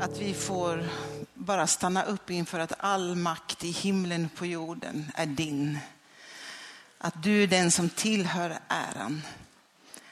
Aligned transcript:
att 0.00 0.18
vi 0.18 0.34
får 0.34 0.88
bara 1.34 1.66
stanna 1.66 2.02
upp 2.02 2.30
inför 2.30 2.58
att 2.58 2.72
all 2.78 3.16
makt 3.16 3.64
i 3.64 3.70
himlen 3.70 4.28
på 4.28 4.46
jorden 4.46 5.12
är 5.14 5.26
din. 5.26 5.78
Att 6.98 7.22
du 7.22 7.42
är 7.42 7.46
den 7.46 7.70
som 7.70 7.88
tillhör 7.88 8.58
äran. 8.68 9.22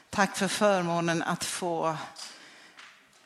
Tack 0.09 0.37
för 0.37 0.47
förmånen 0.47 1.23
att 1.23 1.43
få 1.43 1.97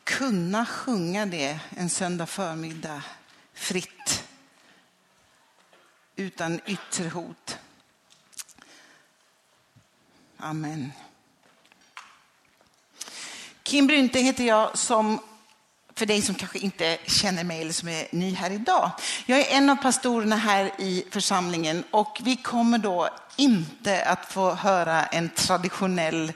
kunna 0.04 0.66
sjunga 0.66 1.26
det 1.26 1.60
en 1.76 1.90
söndag 1.90 2.26
förmiddag 2.26 3.02
fritt. 3.54 4.24
Utan 6.16 6.60
yttre 6.66 7.08
hot. 7.08 7.58
Amen. 10.36 10.92
Kim 13.62 13.86
Brynte 13.86 14.18
heter 14.18 14.44
jag 14.44 14.78
som 14.78 15.20
för 15.96 16.06
dig 16.06 16.22
som 16.22 16.34
kanske 16.34 16.58
inte 16.58 16.98
känner 17.06 17.44
mig 17.44 17.60
eller 17.60 17.72
som 17.72 17.88
är 17.88 18.06
ny 18.10 18.34
här 18.34 18.50
idag. 18.50 18.90
Jag 19.26 19.40
är 19.40 19.56
en 19.56 19.70
av 19.70 19.76
pastorerna 19.76 20.36
här 20.36 20.72
i 20.78 21.04
församlingen 21.10 21.84
och 21.90 22.20
vi 22.24 22.36
kommer 22.36 22.78
då 22.78 23.08
inte 23.36 24.04
att 24.04 24.32
få 24.32 24.54
höra 24.54 25.06
en 25.06 25.28
traditionell 25.28 26.32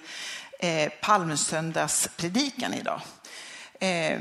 eh, 0.58 0.92
palmsöndagspredikan 1.02 2.74
idag. 2.74 3.00
Eh, 3.80 4.20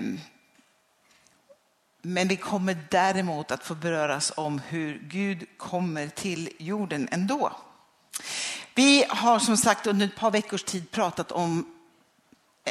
men 2.01 2.27
vi 2.27 2.35
kommer 2.35 2.77
däremot 2.89 3.51
att 3.51 3.63
få 3.63 3.75
beröras 3.75 4.33
om 4.35 4.61
hur 4.67 4.99
Gud 5.03 5.45
kommer 5.57 6.07
till 6.07 6.49
jorden 6.57 7.07
ändå. 7.11 7.51
Vi 8.75 9.05
har 9.09 9.39
som 9.39 9.57
sagt 9.57 9.87
under 9.87 10.05
ett 10.05 10.15
par 10.15 10.31
veckors 10.31 10.63
tid 10.63 10.91
pratat 10.91 11.31
om 11.31 11.76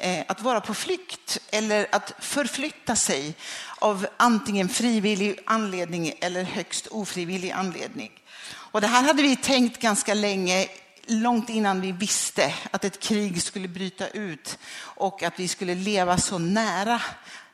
Eh, 0.03 0.25
att 0.29 0.43
vara 0.43 0.61
på 0.61 0.75
flykt 0.75 1.39
eller 1.51 1.87
att 1.93 2.13
förflytta 2.19 2.97
sig 2.97 3.35
av 3.79 4.07
antingen 4.17 4.69
frivillig 4.69 5.39
anledning 5.47 6.13
eller 6.21 6.43
högst 6.43 6.87
ofrivillig 6.87 7.51
anledning. 7.51 8.11
Och 8.49 8.81
det 8.81 8.87
här 8.87 9.03
hade 9.03 9.23
vi 9.23 9.37
tänkt 9.37 9.81
ganska 9.81 10.15
länge, 10.15 10.69
långt 11.07 11.49
innan 11.49 11.81
vi 11.81 11.93
visste 11.93 12.55
att 12.71 12.85
ett 12.85 13.01
krig 13.01 13.43
skulle 13.43 13.69
bryta 13.69 14.09
ut 14.09 14.59
och 14.79 15.23
att 15.23 15.41
vi 15.41 15.49
skulle 15.49 15.75
leva 15.75 16.19
så 16.19 16.39
nära 16.39 17.03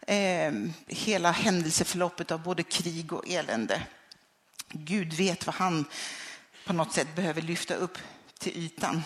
eh, 0.06 0.52
hela 0.86 1.30
händelseförloppet 1.30 2.30
av 2.30 2.42
både 2.42 2.62
krig 2.62 3.12
och 3.12 3.28
elände. 3.28 3.82
Gud 4.68 5.12
vet 5.12 5.46
vad 5.46 5.54
han 5.54 5.84
på 6.66 6.72
något 6.72 6.92
sätt 6.92 7.16
behöver 7.16 7.42
lyfta 7.42 7.74
upp 7.74 7.98
till 8.38 8.56
ytan. 8.56 9.02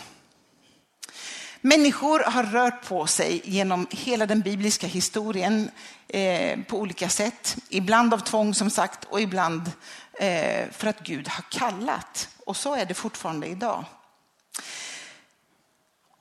Människor 1.60 2.18
har 2.18 2.42
rört 2.42 2.88
på 2.88 3.06
sig 3.06 3.42
genom 3.44 3.86
hela 3.90 4.26
den 4.26 4.40
bibliska 4.40 4.86
historien 4.86 5.70
eh, 6.08 6.60
på 6.60 6.78
olika 6.78 7.08
sätt. 7.08 7.56
Ibland 7.68 8.14
av 8.14 8.18
tvång 8.18 8.54
som 8.54 8.70
sagt 8.70 9.04
och 9.04 9.20
ibland 9.20 9.72
eh, 10.20 10.70
för 10.70 10.86
att 10.86 11.00
Gud 11.00 11.28
har 11.28 11.44
kallat. 11.50 12.28
Och 12.44 12.56
så 12.56 12.74
är 12.74 12.86
det 12.86 12.94
fortfarande 12.94 13.46
idag. 13.46 13.84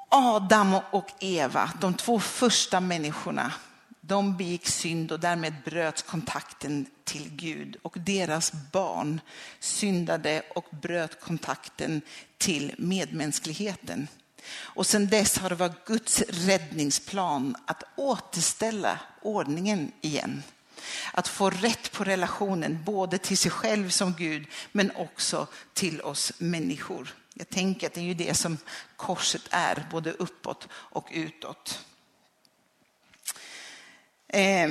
Adam 0.09 0.75
och 0.91 1.07
Eva, 1.19 1.71
de 1.81 1.93
två 1.93 2.19
första 2.19 2.79
människorna, 2.79 3.53
de 4.01 4.37
begick 4.37 4.67
synd 4.67 5.11
och 5.11 5.19
därmed 5.19 5.53
bröts 5.65 6.01
kontakten 6.01 6.85
till 7.03 7.29
Gud. 7.29 7.77
Och 7.81 7.97
deras 7.99 8.51
barn 8.71 9.21
syndade 9.59 10.41
och 10.55 10.65
bröt 10.81 11.21
kontakten 11.21 12.01
till 12.37 12.75
medmänskligheten. 12.77 14.07
Och 14.51 14.87
sedan 14.87 15.07
dess 15.07 15.37
har 15.37 15.49
det 15.49 15.55
varit 15.55 15.85
Guds 15.85 16.21
räddningsplan 16.21 17.55
att 17.65 17.83
återställa 17.95 18.99
ordningen 19.21 19.91
igen. 20.01 20.43
Att 21.13 21.27
få 21.27 21.49
rätt 21.49 21.91
på 21.91 22.03
relationen 22.03 22.83
både 22.83 23.17
till 23.17 23.37
sig 23.37 23.51
själv 23.51 23.89
som 23.89 24.13
Gud 24.13 24.47
men 24.71 24.91
också 24.95 25.47
till 25.73 26.01
oss 26.01 26.33
människor. 26.37 27.15
Jag 27.33 27.49
tänker 27.49 27.87
att 27.87 27.93
det 27.93 28.01
är 28.01 28.05
ju 28.05 28.13
det 28.13 28.33
som 28.33 28.57
korset 28.95 29.47
är, 29.49 29.87
både 29.91 30.11
uppåt 30.11 30.67
och 30.71 31.07
utåt. 31.11 31.79
Eh, 34.27 34.69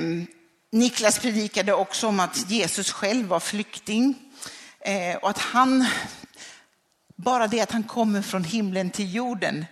Niklas 0.71 1.19
predikade 1.19 1.73
också 1.73 2.07
om 2.07 2.19
att 2.19 2.49
Jesus 2.49 2.91
själv 2.91 3.27
var 3.27 3.39
flykting 3.39 4.15
eh, 4.79 5.15
och 5.15 5.29
att 5.29 5.37
han 5.37 5.85
bara 7.15 7.47
det 7.47 7.61
att 7.61 7.71
han 7.71 7.83
kommer 7.83 8.21
från 8.21 8.43
himlen 8.43 8.91
till 8.91 9.13
jorden 9.15 9.65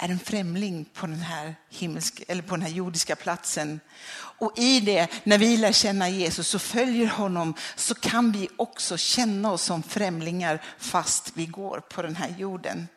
är 0.00 0.08
en 0.08 0.18
främling 0.18 0.84
på 0.84 1.06
den 1.06 1.20
här, 1.20 1.54
himmelsk, 1.70 2.22
eller 2.28 2.42
på 2.42 2.56
den 2.56 2.62
här 2.62 2.72
jordiska 2.72 3.16
platsen. 3.16 3.80
Och 4.14 4.58
i 4.58 4.80
det, 4.80 5.08
när 5.24 5.38
vi 5.38 5.56
lär 5.56 5.72
känna 5.72 6.08
Jesus 6.08 6.54
och 6.54 6.62
följer 6.62 7.06
honom, 7.06 7.54
så 7.76 7.94
kan 7.94 8.32
vi 8.32 8.48
också 8.56 8.96
känna 8.96 9.52
oss 9.52 9.62
som 9.62 9.82
främlingar 9.82 10.62
fast 10.78 11.32
vi 11.34 11.46
går 11.46 11.80
på 11.80 12.02
den 12.02 12.16
här 12.16 12.34
jorden. 12.38 12.88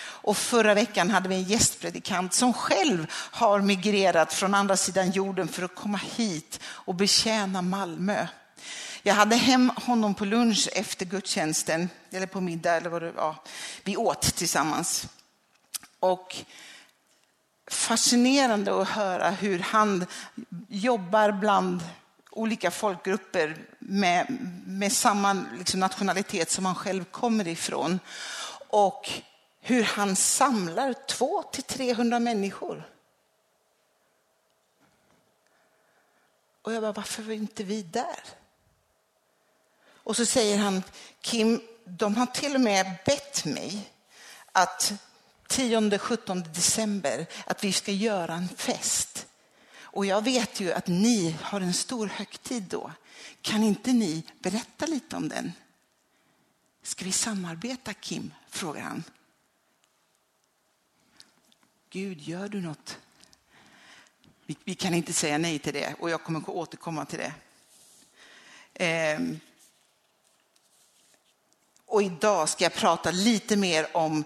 Och 0.00 0.36
förra 0.36 0.74
veckan 0.74 1.10
hade 1.10 1.28
vi 1.28 1.34
en 1.34 1.42
gästpredikant 1.42 2.34
som 2.34 2.52
själv 2.52 3.06
har 3.12 3.60
migrerat 3.60 4.32
från 4.32 4.54
andra 4.54 4.76
sidan 4.76 5.10
jorden 5.10 5.48
för 5.48 5.62
att 5.62 5.74
komma 5.74 6.00
hit 6.16 6.60
och 6.64 6.94
betjäna 6.94 7.62
Malmö. 7.62 8.26
Jag 9.02 9.14
hade 9.14 9.36
hem 9.36 9.72
honom 9.76 10.14
på 10.14 10.24
lunch 10.24 10.68
efter 10.72 11.06
gudstjänsten, 11.06 11.88
eller 12.10 12.26
på 12.26 12.40
middag, 12.40 12.76
eller 12.76 12.90
vad 12.90 13.02
det 13.02 13.12
var. 13.12 13.36
Vi 13.84 13.96
åt 13.96 14.22
tillsammans. 14.22 15.08
Och 16.00 16.36
fascinerande 17.70 18.82
att 18.82 18.88
höra 18.88 19.30
hur 19.30 19.58
han 19.58 20.06
jobbar 20.68 21.32
bland 21.32 21.82
olika 22.30 22.70
folkgrupper 22.70 23.56
med, 23.78 24.38
med 24.66 24.92
samma 24.92 25.44
liksom, 25.58 25.80
nationalitet 25.80 26.50
som 26.50 26.66
han 26.66 26.74
själv 26.74 27.04
kommer 27.04 27.48
ifrån. 27.48 28.00
Och 28.68 29.10
hur 29.60 29.82
han 29.82 30.16
samlar 30.16 30.92
200 31.08 31.48
till 31.52 31.62
300 31.62 32.18
människor. 32.18 32.88
Och 36.62 36.72
jag 36.72 36.82
bara, 36.82 36.92
varför 36.92 37.22
var 37.22 37.32
inte 37.32 37.64
vi 37.64 37.82
där? 37.82 38.39
Och 40.10 40.16
så 40.16 40.26
säger 40.26 40.58
han, 40.58 40.82
Kim, 41.20 41.60
de 41.84 42.16
har 42.16 42.26
till 42.26 42.54
och 42.54 42.60
med 42.60 42.96
bett 43.06 43.44
mig 43.44 43.90
att 44.52 44.92
10-17 45.48 46.52
december 46.54 47.26
att 47.46 47.64
vi 47.64 47.72
ska 47.72 47.92
göra 47.92 48.34
en 48.34 48.48
fest. 48.48 49.26
Och 49.80 50.06
jag 50.06 50.24
vet 50.24 50.60
ju 50.60 50.72
att 50.72 50.86
ni 50.86 51.36
har 51.42 51.60
en 51.60 51.74
stor 51.74 52.06
högtid 52.06 52.62
då. 52.62 52.92
Kan 53.42 53.62
inte 53.62 53.92
ni 53.92 54.22
berätta 54.38 54.86
lite 54.86 55.16
om 55.16 55.28
den? 55.28 55.52
Ska 56.82 57.04
vi 57.04 57.12
samarbeta 57.12 57.94
Kim? 57.94 58.34
frågar 58.48 58.82
han. 58.82 59.04
Gud, 61.90 62.20
gör 62.20 62.48
du 62.48 62.60
något? 62.60 62.98
Vi, 64.46 64.56
vi 64.64 64.74
kan 64.74 64.94
inte 64.94 65.12
säga 65.12 65.38
nej 65.38 65.58
till 65.58 65.74
det 65.74 65.94
och 65.98 66.10
jag 66.10 66.24
kommer 66.24 66.50
återkomma 66.50 67.04
till 67.04 67.18
det. 67.18 67.32
Ehm, 68.74 69.40
och 72.00 72.06
idag 72.06 72.48
ska 72.48 72.64
jag 72.64 72.74
prata 72.74 73.10
lite 73.10 73.56
mer 73.56 73.86
om 73.92 74.24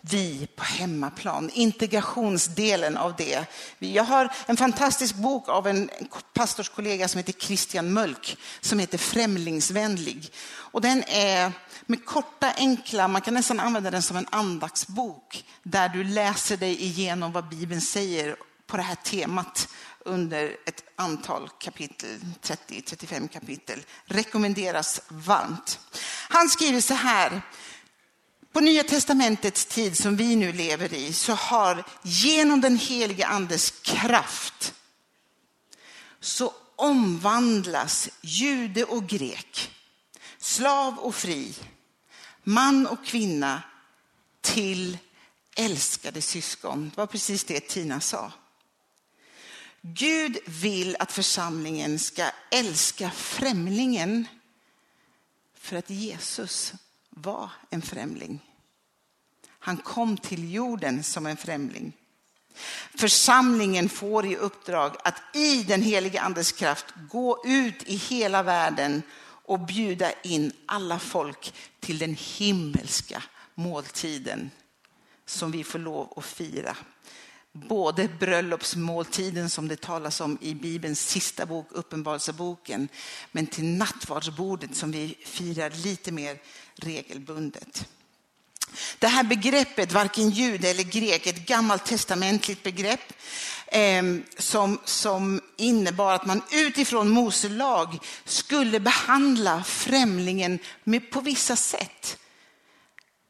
vi 0.00 0.48
på 0.56 0.64
hemmaplan, 0.64 1.50
integrationsdelen 1.54 2.96
av 2.96 3.16
det. 3.16 3.44
Jag 3.78 4.04
har 4.04 4.32
en 4.46 4.56
fantastisk 4.56 5.14
bok 5.14 5.48
av 5.48 5.66
en 5.66 5.90
pastorskollega 6.34 7.08
som 7.08 7.18
heter 7.18 7.32
Christian 7.32 7.92
Mölk 7.92 8.36
som 8.60 8.78
heter 8.78 8.98
Främlingsvänlig. 8.98 10.32
Och 10.46 10.80
den 10.80 11.04
är 11.08 11.52
med 11.86 12.04
korta, 12.04 12.52
enkla, 12.56 13.08
man 13.08 13.22
kan 13.22 13.34
nästan 13.34 13.60
använda 13.60 13.90
den 13.90 14.02
som 14.02 14.16
en 14.16 14.28
andaktsbok 14.30 15.44
där 15.62 15.88
du 15.88 16.04
läser 16.04 16.56
dig 16.56 16.82
igenom 16.82 17.32
vad 17.32 17.48
Bibeln 17.48 17.80
säger 17.80 18.36
på 18.66 18.76
det 18.76 18.82
här 18.82 18.94
temat 18.94 19.68
under 20.06 20.56
ett 20.66 20.84
antal 20.96 21.48
kapitel, 21.58 22.20
30-35 22.42 23.28
kapitel. 23.28 23.84
Rekommenderas 24.04 25.00
varmt. 25.08 25.80
Han 26.28 26.48
skriver 26.48 26.80
så 26.80 26.94
här. 26.94 27.42
På 28.52 28.60
Nya 28.60 28.82
testamentets 28.82 29.66
tid 29.66 29.96
som 29.96 30.16
vi 30.16 30.36
nu 30.36 30.52
lever 30.52 30.94
i 30.94 31.12
så 31.12 31.32
har 31.32 31.84
genom 32.02 32.60
den 32.60 32.76
helige 32.76 33.26
andes 33.26 33.70
kraft 33.70 34.74
så 36.20 36.52
omvandlas 36.76 38.08
jude 38.20 38.84
och 38.84 39.06
grek, 39.06 39.70
slav 40.38 40.98
och 40.98 41.14
fri, 41.14 41.54
man 42.42 42.86
och 42.86 43.06
kvinna 43.06 43.62
till 44.40 44.98
älskade 45.56 46.22
syskon. 46.22 46.90
Det 46.90 46.96
var 46.96 47.06
precis 47.06 47.44
det 47.44 47.60
Tina 47.60 48.00
sa. 48.00 48.32
Gud 49.94 50.38
vill 50.46 50.96
att 50.98 51.12
församlingen 51.12 51.98
ska 51.98 52.30
älska 52.50 53.10
främlingen 53.10 54.28
för 55.54 55.76
att 55.76 55.90
Jesus 55.90 56.72
var 57.10 57.50
en 57.70 57.82
främling. 57.82 58.40
Han 59.48 59.76
kom 59.76 60.16
till 60.16 60.52
jorden 60.52 61.02
som 61.02 61.26
en 61.26 61.36
främling. 61.36 61.92
Församlingen 62.94 63.88
får 63.88 64.26
i 64.26 64.36
uppdrag 64.36 64.96
att 65.04 65.36
i 65.36 65.62
den 65.62 65.82
heliga 65.82 66.20
andes 66.20 66.52
kraft 66.52 66.86
gå 67.10 67.42
ut 67.44 67.82
i 67.82 67.96
hela 67.96 68.42
världen 68.42 69.02
och 69.22 69.60
bjuda 69.60 70.12
in 70.22 70.52
alla 70.66 70.98
folk 70.98 71.54
till 71.80 71.98
den 71.98 72.14
himmelska 72.14 73.22
måltiden 73.54 74.50
som 75.26 75.50
vi 75.50 75.64
får 75.64 75.78
lov 75.78 76.12
att 76.16 76.24
fira. 76.24 76.76
Både 77.68 78.08
bröllopsmåltiden 78.08 79.50
som 79.50 79.68
det 79.68 79.80
talas 79.80 80.20
om 80.20 80.38
i 80.40 80.54
Bibelns 80.54 81.08
sista 81.08 81.46
bok, 81.46 81.68
Uppenbarelseboken, 81.70 82.88
men 83.32 83.46
till 83.46 83.64
nattvardsbordet 83.64 84.76
som 84.76 84.92
vi 84.92 85.18
firar 85.24 85.70
lite 85.70 86.12
mer 86.12 86.38
regelbundet. 86.74 87.88
Det 88.98 89.06
här 89.06 89.24
begreppet, 89.24 89.92
varken 89.92 90.30
jude 90.30 90.70
eller 90.70 90.82
grek, 90.82 91.26
ett 91.26 91.46
gammaltestamentligt 91.46 92.62
begrepp 92.62 93.12
eh, 93.66 94.02
som, 94.38 94.78
som 94.84 95.40
innebar 95.56 96.14
att 96.14 96.26
man 96.26 96.42
utifrån 96.52 97.08
Mose 97.08 97.48
lag 97.48 97.98
skulle 98.24 98.80
behandla 98.80 99.64
främlingen 99.64 100.58
med, 100.84 101.10
på 101.10 101.20
vissa 101.20 101.56
sätt. 101.56 102.18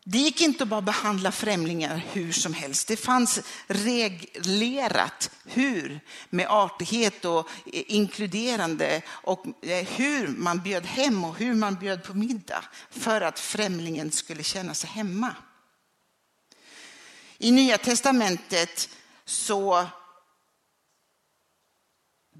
Det 0.08 0.18
gick 0.18 0.40
inte 0.40 0.62
att 0.62 0.68
bara 0.68 0.82
behandla 0.82 1.32
främlingar 1.32 2.02
hur 2.12 2.32
som 2.32 2.54
helst. 2.54 2.88
Det 2.88 2.96
fanns 2.96 3.40
reglerat 3.66 5.30
hur 5.44 6.00
med 6.30 6.46
artighet 6.48 7.24
och 7.24 7.48
eh, 7.66 7.82
inkluderande 7.86 9.02
och 9.08 9.46
eh, 9.62 9.86
hur 9.86 10.28
man 10.28 10.62
bjöd 10.62 10.86
hem 10.86 11.24
och 11.24 11.38
hur 11.38 11.54
man 11.54 11.74
bjöd 11.74 12.04
på 12.04 12.14
middag 12.14 12.64
för 12.90 13.20
att 13.20 13.38
främlingen 13.38 14.10
skulle 14.10 14.42
känna 14.42 14.74
sig 14.74 14.90
hemma. 14.90 15.34
I 17.38 17.50
Nya 17.50 17.78
testamentet 17.78 18.88
så 19.24 19.86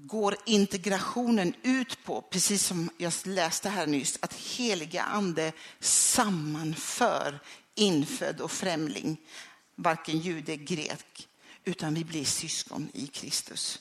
går 0.07 0.35
integrationen 0.45 1.53
ut 1.63 2.03
på, 2.03 2.21
precis 2.21 2.65
som 2.65 2.89
jag 2.97 3.13
läste 3.23 3.69
här 3.69 3.87
nyss, 3.87 4.17
att 4.21 4.33
heliga 4.33 5.03
ande 5.03 5.51
sammanför 5.79 7.39
infödd 7.75 8.41
och 8.41 8.51
främling, 8.51 9.17
varken 9.75 10.19
jude, 10.19 10.55
grek, 10.55 11.27
utan 11.63 11.93
vi 11.93 12.03
blir 12.03 12.25
syskon 12.25 12.89
i 12.93 13.07
Kristus. 13.07 13.79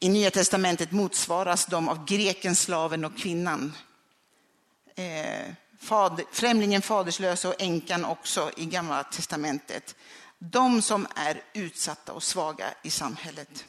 I 0.00 0.08
Nya 0.08 0.30
testamentet 0.30 0.92
motsvaras 0.92 1.66
de 1.66 1.88
av 1.88 2.04
greken, 2.04 2.56
slaven 2.56 3.04
och 3.04 3.18
kvinnan. 3.18 3.72
Eh, 4.96 5.52
fader, 5.80 6.24
främlingen, 6.32 6.82
faderslösa 6.82 7.48
och 7.48 7.62
änkan 7.62 8.04
också 8.04 8.50
i 8.56 8.64
Gamla 8.64 9.04
testamentet. 9.04 9.96
De 10.38 10.82
som 10.82 11.06
är 11.14 11.42
utsatta 11.52 12.12
och 12.12 12.22
svaga 12.22 12.74
i 12.82 12.90
samhället. 12.90 13.64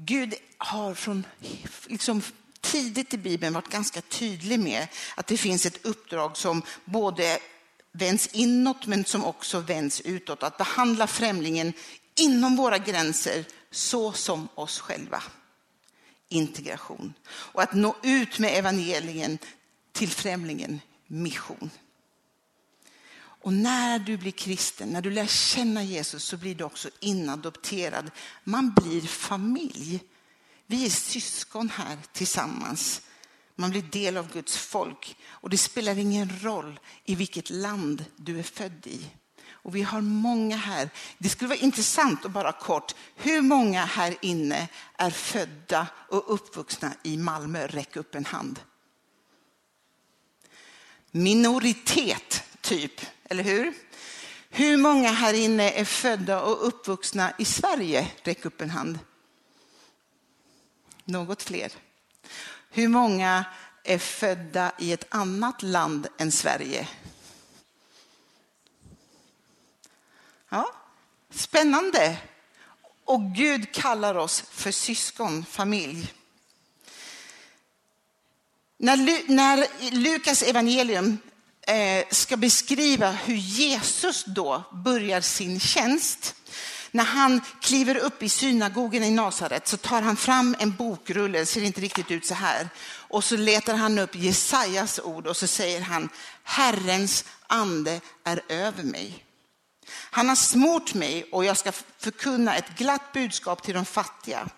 Gud 0.00 0.34
har 0.58 0.94
från 0.94 1.26
liksom, 1.86 2.22
tidigt 2.60 3.14
i 3.14 3.18
Bibeln 3.18 3.54
varit 3.54 3.68
ganska 3.68 4.00
tydlig 4.00 4.60
med 4.60 4.86
att 5.16 5.26
det 5.26 5.36
finns 5.36 5.66
ett 5.66 5.84
uppdrag 5.84 6.36
som 6.36 6.62
både 6.84 7.38
vänds 7.92 8.26
inåt 8.32 8.86
men 8.86 9.04
som 9.04 9.24
också 9.24 9.60
vänds 9.60 10.00
utåt. 10.00 10.42
Att 10.42 10.56
behandla 10.56 11.06
främlingen 11.06 11.72
inom 12.20 12.56
våra 12.56 12.78
gränser 12.78 13.44
så 13.70 14.12
som 14.12 14.48
oss 14.54 14.80
själva. 14.80 15.22
Integration. 16.28 17.14
Och 17.26 17.62
att 17.62 17.74
nå 17.74 17.96
ut 18.02 18.38
med 18.38 18.58
evangelien 18.58 19.38
till 19.92 20.10
främlingen, 20.10 20.80
mission. 21.06 21.70
Och 23.40 23.52
när 23.52 23.98
du 23.98 24.16
blir 24.16 24.32
kristen, 24.32 24.88
när 24.88 25.02
du 25.02 25.10
lär 25.10 25.26
känna 25.26 25.82
Jesus 25.82 26.24
så 26.24 26.36
blir 26.36 26.54
du 26.54 26.64
också 26.64 26.88
inadopterad. 27.00 28.10
Man 28.44 28.74
blir 28.74 29.00
familj. 29.00 30.00
Vi 30.66 30.86
är 30.86 30.90
syskon 30.90 31.68
här 31.68 31.98
tillsammans. 32.12 33.02
Man 33.54 33.70
blir 33.70 33.82
del 33.82 34.16
av 34.16 34.32
Guds 34.32 34.56
folk 34.56 35.16
och 35.26 35.50
det 35.50 35.58
spelar 35.58 35.98
ingen 35.98 36.40
roll 36.42 36.80
i 37.04 37.14
vilket 37.14 37.50
land 37.50 38.04
du 38.16 38.38
är 38.38 38.42
född 38.42 38.86
i. 38.86 39.10
Och 39.68 39.76
vi 39.76 39.82
har 39.82 40.00
många 40.00 40.56
här. 40.56 40.90
Det 41.18 41.28
skulle 41.28 41.48
vara 41.48 41.58
intressant 41.58 42.24
att 42.24 42.30
bara 42.30 42.52
kort, 42.52 42.94
hur 43.16 43.42
många 43.42 43.84
här 43.84 44.16
inne 44.22 44.68
är 44.96 45.10
födda 45.10 45.86
och 46.08 46.34
uppvuxna 46.34 46.92
i 47.02 47.16
Malmö? 47.16 47.66
Räck 47.66 47.96
upp 47.96 48.14
en 48.14 48.24
hand. 48.24 48.60
Minoritet, 51.10 52.42
typ 52.68 53.00
eller 53.24 53.44
hur? 53.44 53.74
Hur 54.50 54.76
många 54.76 55.12
här 55.12 55.34
inne 55.34 55.70
är 55.70 55.84
födda 55.84 56.42
och 56.42 56.66
uppvuxna 56.66 57.32
i 57.38 57.44
Sverige? 57.44 58.10
Räck 58.22 58.44
upp 58.44 58.60
en 58.60 58.70
hand. 58.70 58.98
Något 61.04 61.42
fler. 61.42 61.72
Hur 62.70 62.88
många 62.88 63.44
är 63.84 63.98
födda 63.98 64.72
i 64.78 64.92
ett 64.92 65.06
annat 65.08 65.62
land 65.62 66.06
än 66.18 66.32
Sverige? 66.32 66.88
Ja, 70.48 70.72
spännande. 71.30 72.18
Och 73.04 73.22
Gud 73.22 73.72
kallar 73.72 74.14
oss 74.14 74.40
för 74.40 74.70
syskon, 74.70 75.44
familj. 75.44 76.14
När, 78.76 79.30
när 79.32 79.66
Lukas 79.90 80.42
evangelium 80.42 81.18
Eh, 81.68 82.04
ska 82.10 82.36
beskriva 82.36 83.10
hur 83.10 83.34
Jesus 83.34 84.24
då 84.24 84.64
börjar 84.84 85.20
sin 85.20 85.60
tjänst. 85.60 86.34
När 86.90 87.04
han 87.04 87.40
kliver 87.60 87.96
upp 87.96 88.22
i 88.22 88.28
synagogen 88.28 89.04
i 89.04 89.10
Nasaret 89.10 89.68
så 89.68 89.76
tar 89.76 90.02
han 90.02 90.16
fram 90.16 90.56
en 90.58 90.72
bokrulle, 90.72 91.38
det 91.38 91.46
ser 91.46 91.62
inte 91.62 91.80
riktigt 91.80 92.10
ut 92.10 92.26
så 92.26 92.34
här. 92.34 92.68
Och 93.08 93.24
så 93.24 93.36
letar 93.36 93.74
han 93.74 93.98
upp 93.98 94.14
Jesajas 94.14 95.00
ord 95.04 95.26
och 95.26 95.36
så 95.36 95.46
säger 95.46 95.80
han, 95.80 96.08
Herrens 96.42 97.24
ande 97.46 98.00
är 98.24 98.40
över 98.48 98.82
mig. 98.82 99.24
Han 99.90 100.28
har 100.28 100.36
smort 100.36 100.94
mig 100.94 101.24
och 101.32 101.44
jag 101.44 101.56
ska 101.56 101.72
förkunna 101.98 102.56
ett 102.56 102.78
glatt 102.78 103.12
budskap 103.12 103.62
till 103.62 103.74
de 103.74 103.84
fattiga. 103.84 104.48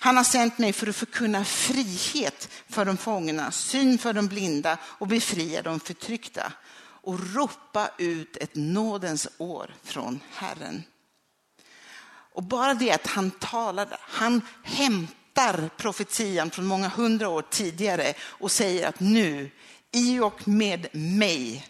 Han 0.00 0.16
har 0.16 0.24
sänt 0.24 0.58
mig 0.58 0.72
för 0.72 0.86
att 0.86 0.96
förkunna 0.96 1.44
frihet 1.44 2.48
för 2.68 2.84
de 2.84 2.96
fångna, 2.96 3.50
syn 3.52 3.98
för 3.98 4.12
de 4.12 4.28
blinda 4.28 4.78
och 4.82 5.06
befria 5.06 5.62
de 5.62 5.80
förtryckta 5.80 6.52
och 7.08 7.34
ropa 7.34 7.90
ut 7.98 8.36
ett 8.36 8.54
nådens 8.54 9.28
år 9.38 9.74
från 9.84 10.20
Herren. 10.34 10.84
Och 12.34 12.42
bara 12.42 12.74
det 12.74 12.92
att 12.92 13.06
han 13.06 13.30
talade, 13.30 13.96
han 14.00 14.42
hämtar 14.62 15.70
profetian 15.76 16.50
från 16.50 16.66
många 16.66 16.88
hundra 16.88 17.28
år 17.28 17.42
tidigare 17.50 18.14
och 18.20 18.52
säger 18.52 18.88
att 18.88 19.00
nu, 19.00 19.50
i 19.92 20.20
och 20.20 20.48
med 20.48 20.86
mig, 20.92 21.66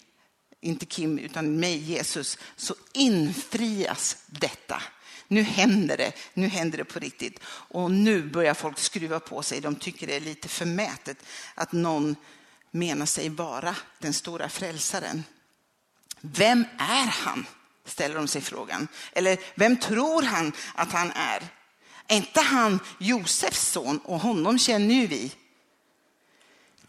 inte 0.60 0.86
Kim 0.86 1.18
utan 1.18 1.60
mig 1.60 1.76
Jesus, 1.76 2.38
så 2.56 2.74
infrias 2.92 4.16
detta. 4.26 4.82
Nu 5.28 5.42
händer 5.42 5.96
det, 5.96 6.12
nu 6.34 6.48
händer 6.48 6.78
det 6.78 6.84
på 6.84 6.98
riktigt. 6.98 7.40
Och 7.44 7.90
nu 7.90 8.22
börjar 8.22 8.54
folk 8.54 8.78
skruva 8.78 9.20
på 9.20 9.42
sig. 9.42 9.60
De 9.60 9.76
tycker 9.76 10.06
det 10.06 10.16
är 10.16 10.20
lite 10.20 10.48
förmätet 10.48 11.16
att 11.54 11.72
någon 11.72 12.16
menar 12.70 13.06
sig 13.06 13.28
vara 13.28 13.76
den 13.98 14.12
stora 14.12 14.48
frälsaren. 14.48 15.24
Vem 16.20 16.64
är 16.78 17.06
han? 17.06 17.46
Ställer 17.84 18.14
de 18.14 18.28
sig 18.28 18.42
frågan. 18.42 18.88
Eller 19.12 19.38
vem 19.54 19.76
tror 19.76 20.22
han 20.22 20.52
att 20.74 20.92
han 20.92 21.10
är? 21.10 21.48
Är 22.06 22.16
inte 22.16 22.40
han 22.40 22.80
Josefs 22.98 23.68
son 23.70 23.98
och 23.98 24.20
honom 24.20 24.58
känner 24.58 24.94
ju 24.94 25.06
vi. 25.06 25.32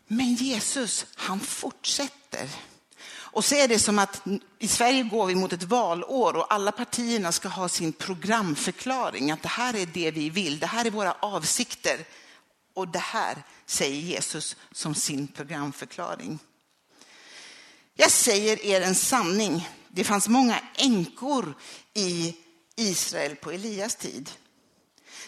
Men 0.07 0.35
Jesus, 0.35 1.05
han 1.15 1.39
fortsätter. 1.39 2.49
Och 3.31 3.45
så 3.45 3.55
är 3.55 3.67
det 3.67 3.79
som 3.79 3.99
att 3.99 4.21
i 4.59 4.67
Sverige 4.67 5.03
går 5.03 5.25
vi 5.25 5.35
mot 5.35 5.53
ett 5.53 5.63
valår 5.63 6.37
och 6.37 6.53
alla 6.53 6.71
partierna 6.71 7.31
ska 7.31 7.47
ha 7.47 7.69
sin 7.69 7.93
programförklaring. 7.93 9.31
Att 9.31 9.41
det 9.41 9.49
här 9.49 9.75
är 9.75 9.85
det 9.85 10.11
vi 10.11 10.29
vill, 10.29 10.59
det 10.59 10.67
här 10.67 10.85
är 10.85 10.91
våra 10.91 11.11
avsikter. 11.11 11.99
Och 12.73 12.87
det 12.87 12.99
här 12.99 13.43
säger 13.65 14.01
Jesus 14.01 14.55
som 14.71 14.95
sin 14.95 15.27
programförklaring. 15.27 16.39
Jag 17.95 18.11
säger 18.11 18.65
er 18.65 18.81
en 18.81 18.95
sanning. 18.95 19.69
Det 19.87 20.03
fanns 20.03 20.27
många 20.27 20.59
änkor 20.75 21.53
i 21.93 22.35
Israel 22.75 23.35
på 23.35 23.51
Elias 23.51 23.95
tid. 23.95 24.29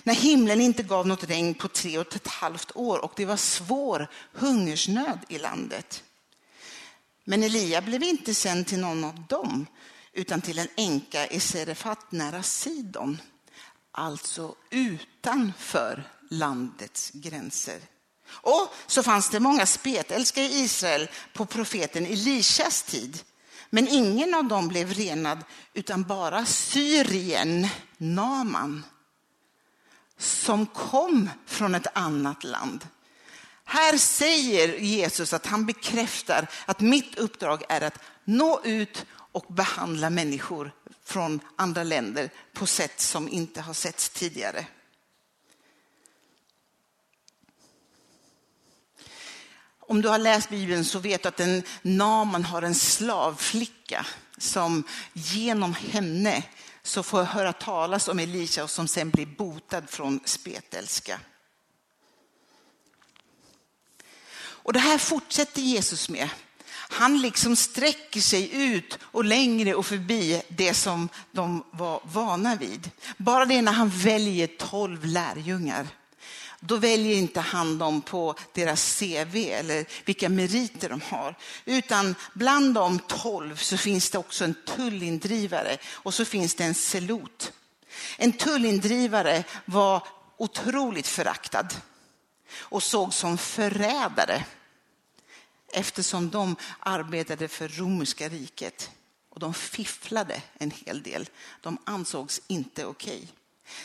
När 0.03 0.13
himlen 0.13 0.62
inte 0.62 0.84
gav 0.84 1.08
något 1.08 1.24
regn 1.24 1.53
på 1.53 1.67
tre 1.67 1.98
och 1.98 2.15
ett 2.15 2.27
halvt 2.27 2.72
år 2.75 2.98
och 3.05 3.13
det 3.15 3.25
var 3.25 3.38
svår 3.38 4.08
hungersnöd 4.34 5.20
i 5.27 5.38
landet. 5.38 6.03
Men 7.24 7.44
Elia 7.44 7.82
blev 7.82 8.04
inte 8.04 8.34
sänd 8.34 8.68
till 8.68 8.80
någon 8.80 9.04
av 9.04 9.25
dem, 9.30 9.66
utan 10.13 10.42
till 10.42 10.60
en 10.60 10.68
änka 10.75 11.28
i 11.28 11.40
Serefat 11.40 12.12
nära 12.12 12.44
Sidon, 12.44 13.22
alltså 13.92 14.56
utanför 14.70 16.04
landets 16.30 17.12
gränser. 17.13 17.80
Och 18.32 18.74
så 18.88 19.04
fanns 19.04 19.30
det 19.30 19.40
många 19.40 19.66
spetälska 19.66 20.42
i 20.42 20.62
Israel 20.62 21.10
på 21.34 21.46
profeten 21.46 22.06
Elishas 22.06 22.84
tid. 22.84 23.24
Men 23.70 23.88
ingen 23.88 24.34
av 24.34 24.44
dem 24.44 24.68
blev 24.68 24.94
renad 24.94 25.44
utan 25.74 26.04
bara 26.04 26.46
Syrien, 26.46 27.68
Naman, 27.98 28.84
som 30.18 30.66
kom 30.66 31.30
från 31.46 31.75
ett 31.75 31.88
annat 31.94 32.44
land. 32.44 32.88
Här 33.72 33.98
säger 33.98 34.78
Jesus 34.78 35.34
att 35.34 35.46
han 35.46 35.66
bekräftar 35.66 36.48
att 36.66 36.80
mitt 36.80 37.16
uppdrag 37.16 37.63
är 37.70 37.82
att 37.82 38.00
nå 38.24 38.62
ut 38.63 39.06
och 39.32 39.46
behandla 39.54 40.10
människor 40.10 40.72
från 41.04 41.40
andra 41.56 41.84
länder 41.84 42.30
på 42.54 42.66
sätt 42.66 43.01
som 43.01 43.30
inte 43.30 43.62
har 43.62 43.74
setts 43.74 44.10
tidigare. 44.10 44.66
Om 49.80 50.01
du 50.01 50.10
har 50.10 50.20
läst 50.20 50.50
Bibeln 50.50 50.86
så 50.86 51.00
vet 51.00 51.24
du 51.24 51.30
att 51.30 51.40
en 51.40 51.63
Naman 51.82 52.46
har 52.46 52.62
en 52.62 52.75
slavflicka 52.75 54.06
som 54.38 54.84
genom 55.13 55.74
henne 55.74 56.44
så 56.84 57.04
får 57.04 57.24
höra 57.24 57.54
talas 57.54 58.08
om 58.08 58.20
Elisha 58.20 58.63
och 58.63 58.70
som 58.70 58.88
sen 58.88 59.10
blir 59.10 59.25
botad 59.25 59.90
från 59.90 60.20
spetälska. 60.25 61.20
Och 64.63 64.74
det 64.74 64.80
här 64.80 64.98
fortsätter 64.98 65.62
Jesus 65.62 66.10
med. 66.10 66.30
Han 66.72 67.22
liksom 67.22 67.56
sträcker 67.56 68.22
sig 68.22 68.53
ut 68.53 69.00
och 69.01 69.25
längre 69.25 69.75
och 69.75 69.86
förbi 69.86 70.41
det 70.48 70.74
som 70.74 71.10
de 71.32 71.63
var 71.72 72.01
vana 72.03 72.56
vid. 72.56 72.89
Bara 73.18 73.46
det 73.46 73.62
när 73.62 73.72
han 73.72 73.89
väljer 73.89 74.48
tolv 74.48 75.06
lärjungar. 75.06 75.88
Då 76.60 76.75
väljer 76.75 77.18
inte 77.18 77.39
han 77.39 77.77
dem 77.77 78.01
på 78.01 78.36
deras 78.53 79.00
CV 79.00 79.36
eller 79.36 79.86
vilka 80.06 80.30
meriter 80.30 80.89
de 80.89 81.01
har. 81.01 81.36
Utan 81.65 82.15
bland 82.34 82.74
de 82.74 83.00
tolv 83.00 83.56
så 83.56 83.77
finns 83.77 84.10
det 84.10 84.18
också 84.18 84.44
en 84.44 84.56
tullindrivare 84.75 85.77
och 85.91 86.13
så 86.13 86.25
finns 86.25 86.56
det 86.56 86.63
en 86.63 86.75
selot. 86.75 87.51
En 88.18 88.32
tullindrivare 88.32 89.44
var 89.65 90.08
otroligt 90.38 91.08
föraktad 91.08 91.68
och 92.53 92.84
såg 92.84 93.13
som 93.13 93.38
förrädare 93.38 94.46
eftersom 95.74 96.29
de 96.29 96.55
arbetade 96.79 97.48
för 97.48 97.67
romerska 97.67 98.29
riket 98.29 98.91
och 99.29 99.39
de 99.39 99.53
fifflade 99.53 100.41
en 100.53 100.72
hel 100.72 101.03
del. 101.03 101.29
De 101.62 101.77
ansågs 101.84 102.41
inte 102.48 102.86
okej. 102.86 103.17
Okay. 103.17 103.27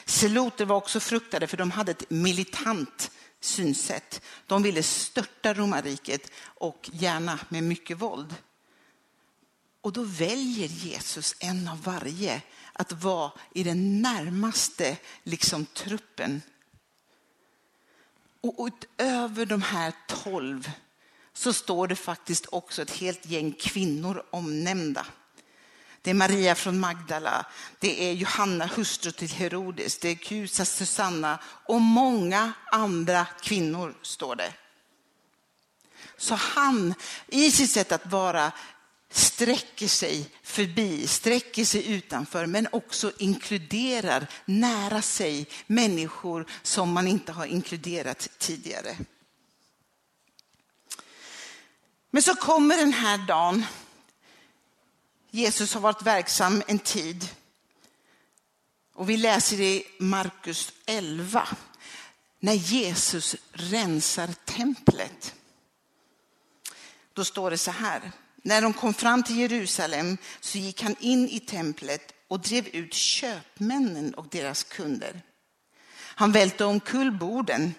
Seloter 0.05 0.65
var 0.65 0.77
också 0.77 1.01
fruktade 1.01 1.47
för 1.47 1.57
de 1.57 1.71
hade 1.71 1.91
ett 1.91 2.11
militant 2.11 3.11
synsätt. 3.41 4.21
De 4.47 4.63
ville 4.63 4.83
störta 4.83 5.55
romarriket 5.55 6.31
och 6.43 6.91
gärna 6.93 7.39
med 7.49 7.63
mycket 7.63 7.99
våld. 7.99 8.35
Och 9.81 9.93
då 9.93 10.03
väljer 10.03 10.69
Jesus 10.69 11.35
en 11.39 11.69
av 11.69 11.83
varje 11.83 12.43
att 12.73 12.93
vara 12.93 13.33
i 13.55 13.63
den 13.63 14.03
närmaste 14.03 14.97
liksom, 15.23 15.67
truppen. 15.67 16.43
Och 18.47 18.67
utöver 18.67 19.47
de 19.47 19.63
här 19.63 19.93
tolv 20.09 20.71
så 21.33 21.53
står 21.53 21.89
det 21.89 21.97
faktiskt 21.97 22.47
också 22.51 22.83
ett 22.83 22.91
helt 22.91 23.27
gäng 23.27 23.53
kvinnor 23.53 24.23
omnämnda. 24.31 25.07
Det 26.03 26.11
är 26.11 26.15
Maria 26.15 26.55
från 26.55 26.81
Magdala, 26.81 27.47
det 27.79 28.11
är 28.11 28.13
Johanna, 28.13 28.67
hustru 28.67 29.13
till 29.13 29.31
Herodes, 29.31 29.99
det 29.99 30.09
är 30.09 30.15
Kusa, 30.15 30.65
Susanna 30.65 31.39
och 31.45 31.81
många 31.81 32.53
andra 32.73 33.27
kvinnor, 33.43 33.95
står 34.03 34.37
det. 34.37 34.53
Så 36.17 36.35
han, 36.35 36.95
i 37.27 37.51
sitt 37.51 37.71
sätt 37.71 37.93
att 37.93 38.07
vara, 38.07 38.53
sträcker 39.17 39.89
sig 39.89 40.31
förbi, 40.43 41.07
sträcker 41.07 41.65
sig 41.65 41.93
utanför, 41.93 42.47
men 42.47 42.69
också 42.73 43.13
inkluderar 43.19 44.27
nära 44.45 45.03
sig 45.03 45.49
människor 45.67 46.47
som 46.63 46.93
man 46.93 47.07
inte 47.07 47.33
har 47.33 47.47
inkluderat 47.47 48.29
tidigare. 48.39 48.97
Men 52.11 52.23
så 52.23 52.35
kommer 52.35 52.77
den 52.77 52.93
här 52.93 53.19
dagen 53.19 53.67
Jesus 55.31 55.75
har 55.75 55.81
varit 55.81 56.03
verksam 56.03 56.63
en 56.67 56.79
tid. 56.79 57.29
Och 58.95 59.11
vi 59.11 59.17
läser 59.17 59.61
i 59.61 59.87
Markus 59.99 60.73
11 60.87 61.49
när 62.41 62.55
Jesus 62.55 63.37
rensar 63.53 64.29
templet. 64.45 65.35
Då 67.13 67.25
står 67.25 67.51
det 67.51 67.59
så 67.59 67.71
här. 67.71 68.13
När 68.47 68.63
de 68.63 68.73
kom 68.73 68.95
fram 68.95 69.23
till 69.23 69.39
Jerusalem 69.39 70.19
så 70.41 70.59
gick 70.59 70.83
han 70.83 70.97
in 71.01 71.29
i 71.29 71.41
templet 71.41 72.13
och 72.29 72.41
drev 72.41 72.69
ut 72.69 72.95
köpmännen 72.95 74.15
och 74.15 74.27
deras 74.31 74.65
kunder. 74.65 75.23
Han 75.99 76.33
välte 76.33 76.65
omkull 76.65 77.13
borden 77.13 77.75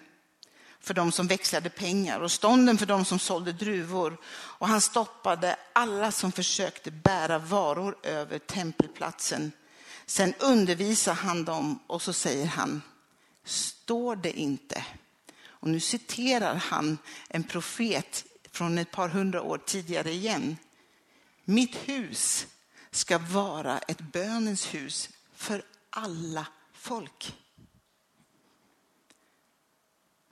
för 0.80 0.94
de 0.94 1.12
som 1.12 1.26
växlade 1.26 1.70
pengar 1.70 2.20
och 2.20 2.32
stånden 2.32 2.78
för 2.78 2.86
de 2.86 3.04
som 3.04 3.18
sålde 3.18 3.52
druvor. 3.52 4.20
Och 4.30 4.68
han 4.68 4.80
stoppade 4.80 5.56
alla 5.72 6.12
som 6.12 6.32
försökte 6.32 6.90
bära 6.90 7.38
varor 7.38 7.96
över 8.02 8.38
tempelplatsen. 8.38 9.52
Sen 10.06 10.34
undervisar 10.38 11.14
han 11.14 11.44
dem 11.44 11.78
och 11.86 12.02
så 12.02 12.12
säger 12.12 12.46
han, 12.46 12.82
står 13.44 14.16
det 14.16 14.38
inte? 14.38 14.84
Och 15.46 15.68
nu 15.68 15.80
citerar 15.80 16.54
han 16.54 16.98
en 17.28 17.44
profet 17.44 18.24
från 18.58 18.78
ett 18.78 18.90
par 18.90 19.08
hundra 19.08 19.42
år 19.42 19.58
tidigare 19.58 20.12
igen. 20.12 20.56
Mitt 21.44 21.76
hus 21.76 22.46
ska 22.90 23.18
vara 23.18 23.78
ett 23.78 24.00
bönens 24.00 24.74
hus 24.74 25.10
för 25.34 25.62
alla 25.90 26.46
folk. 26.72 27.36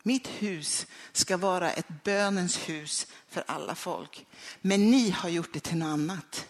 Mitt 0.03 0.27
hus 0.27 0.87
ska 1.13 1.37
vara 1.37 1.73
ett 1.73 2.05
bönens 2.05 2.57
hus 2.57 3.07
för 3.29 3.45
alla 3.47 3.75
folk. 3.75 4.27
Men 4.61 4.91
ni 4.91 5.11
har 5.11 5.29
gjort 5.29 5.53
det 5.53 5.61
till 5.61 5.79
något 5.79 5.87
annat. 5.87 6.49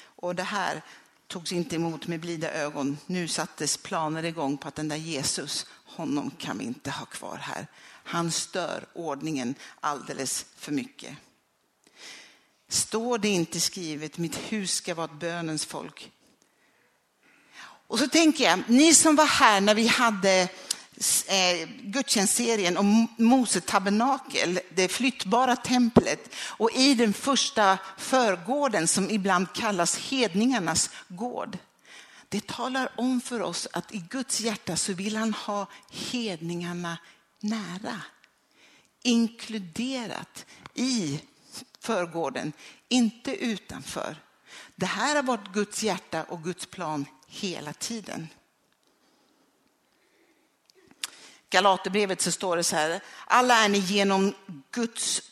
Och 0.00 0.34
det 0.34 0.42
här 0.42 0.82
togs 1.26 1.52
inte 1.52 1.76
emot 1.76 2.06
med 2.06 2.20
blida 2.20 2.52
ögon. 2.52 2.98
Nu 3.06 3.28
sattes 3.28 3.76
planer 3.76 4.22
igång 4.22 4.58
på 4.58 4.68
att 4.68 4.74
den 4.74 4.88
där 4.88 4.96
Jesus, 4.96 5.66
honom 5.84 6.30
kan 6.38 6.58
vi 6.58 6.64
inte 6.64 6.90
ha 6.90 7.06
kvar 7.06 7.36
här. 7.36 7.66
Han 8.08 8.30
stör 8.30 8.86
ordningen 8.92 9.54
alldeles 9.80 10.46
för 10.56 10.72
mycket. 10.72 11.16
Står 12.68 13.18
det 13.18 13.28
inte 13.28 13.60
skrivet, 13.60 14.18
mitt 14.18 14.36
hus 14.36 14.72
ska 14.72 14.94
vara 14.94 15.04
ett 15.04 15.20
bönens 15.20 15.64
folk, 15.64 16.10
och 17.88 17.98
så 17.98 18.08
tänker 18.08 18.44
jag, 18.44 18.62
ni 18.66 18.94
som 18.94 19.16
var 19.16 19.26
här 19.26 19.60
när 19.60 19.74
vi 19.74 19.86
hade 19.86 20.48
eh, 21.26 21.68
gudstjänstserien 21.82 22.76
om 22.76 23.06
Mose 23.16 23.60
tabernakel, 23.60 24.60
det 24.74 24.88
flyttbara 24.88 25.56
templet 25.56 26.34
och 26.34 26.70
i 26.72 26.94
den 26.94 27.12
första 27.12 27.78
förgården 27.98 28.88
som 28.88 29.10
ibland 29.10 29.52
kallas 29.52 29.98
hedningarnas 29.98 30.90
gård. 31.08 31.58
Det 32.28 32.46
talar 32.46 32.92
om 32.96 33.20
för 33.20 33.42
oss 33.42 33.68
att 33.72 33.94
i 33.94 34.04
Guds 34.10 34.40
hjärta 34.40 34.76
så 34.76 34.92
vill 34.92 35.16
han 35.16 35.34
ha 35.34 35.66
hedningarna 35.90 36.98
nära. 37.40 38.00
Inkluderat 39.02 40.46
i 40.74 41.20
förgården, 41.80 42.52
inte 42.88 43.36
utanför. 43.36 44.16
Det 44.76 44.86
här 44.86 45.16
har 45.16 45.22
varit 45.22 45.52
Guds 45.52 45.82
hjärta 45.82 46.24
och 46.24 46.44
Guds 46.44 46.66
plan 46.66 47.06
hela 47.26 47.72
tiden. 47.72 48.28
Galaterbrevet 51.50 52.20
så 52.20 52.32
står 52.32 52.56
det 52.56 52.64
så 52.64 52.76
här, 52.76 53.00
alla 53.26 53.64
är 53.64 53.68
ni 53.68 53.78
genom 53.78 54.34
Guds 54.70 55.22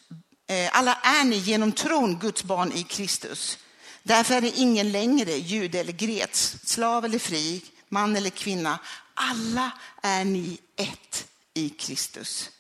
eh, 0.47 0.77
alla 0.77 0.95
är 0.95 1.25
ni 1.25 1.37
genom 1.37 1.73
tron 1.73 2.19
Guds 2.19 2.45
barn 2.45 2.73
i 2.73 2.83
Kristus. 2.83 3.59
Därför 4.03 4.35
är 4.35 4.41
det 4.41 4.59
ingen 4.59 4.93
längre 4.93 5.33
jude 5.33 5.81
eller 5.81 5.93
grek, 5.93 6.35
slav 6.35 7.05
eller 7.05 7.19
fri, 7.19 7.65
man 7.89 8.17
eller 8.17 8.31
kvinna. 8.31 8.79
Alla 9.15 9.71
är 10.03 10.25
ni 10.25 10.59
ett 10.77 11.26
i 11.57 11.69
Kristus. 11.69 12.51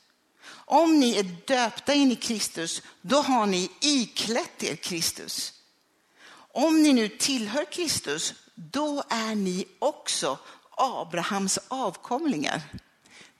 Om 0.49 1.01
ni 1.01 1.17
är 1.17 1.23
döpta 1.47 1.95
in 1.95 2.13
i 2.13 2.17
Kristus, 2.17 2.83
då 3.01 3.17
har 3.17 3.47
ni 3.47 3.71
iklätt 3.81 4.63
er 4.63 4.77
Kristus. 4.77 5.53
Om 6.37 6.83
ni 6.83 6.93
nu 6.93 7.09
tillhör 7.09 7.65
Kristus, 7.73 8.35
då 8.55 9.05
är 9.09 9.35
ni 9.35 9.67
också 9.79 10.39
Abrahams 10.71 11.59
avkomlingar. 11.69 12.63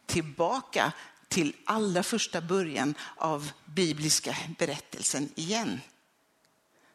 Tillbaka 0.07 0.93
till 1.29 1.57
allra 1.65 2.03
första 2.03 2.41
början 2.41 2.95
av 3.17 3.51
bibliska 3.65 4.37
berättelsen 4.59 5.29
igen. 5.35 5.81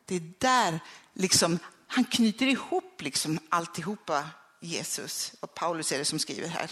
Det 0.05 0.15
är 0.15 0.33
där 0.37 0.79
liksom, 1.13 1.59
han 1.87 2.03
knyter 2.03 2.47
ihop 2.47 3.01
liksom 3.01 3.39
alltihopa 3.49 4.29
Jesus 4.59 5.33
och 5.39 5.53
Paulus 5.55 5.91
är 5.91 5.97
det 5.97 6.05
som 6.05 6.19
skriver 6.19 6.47
här. 6.47 6.71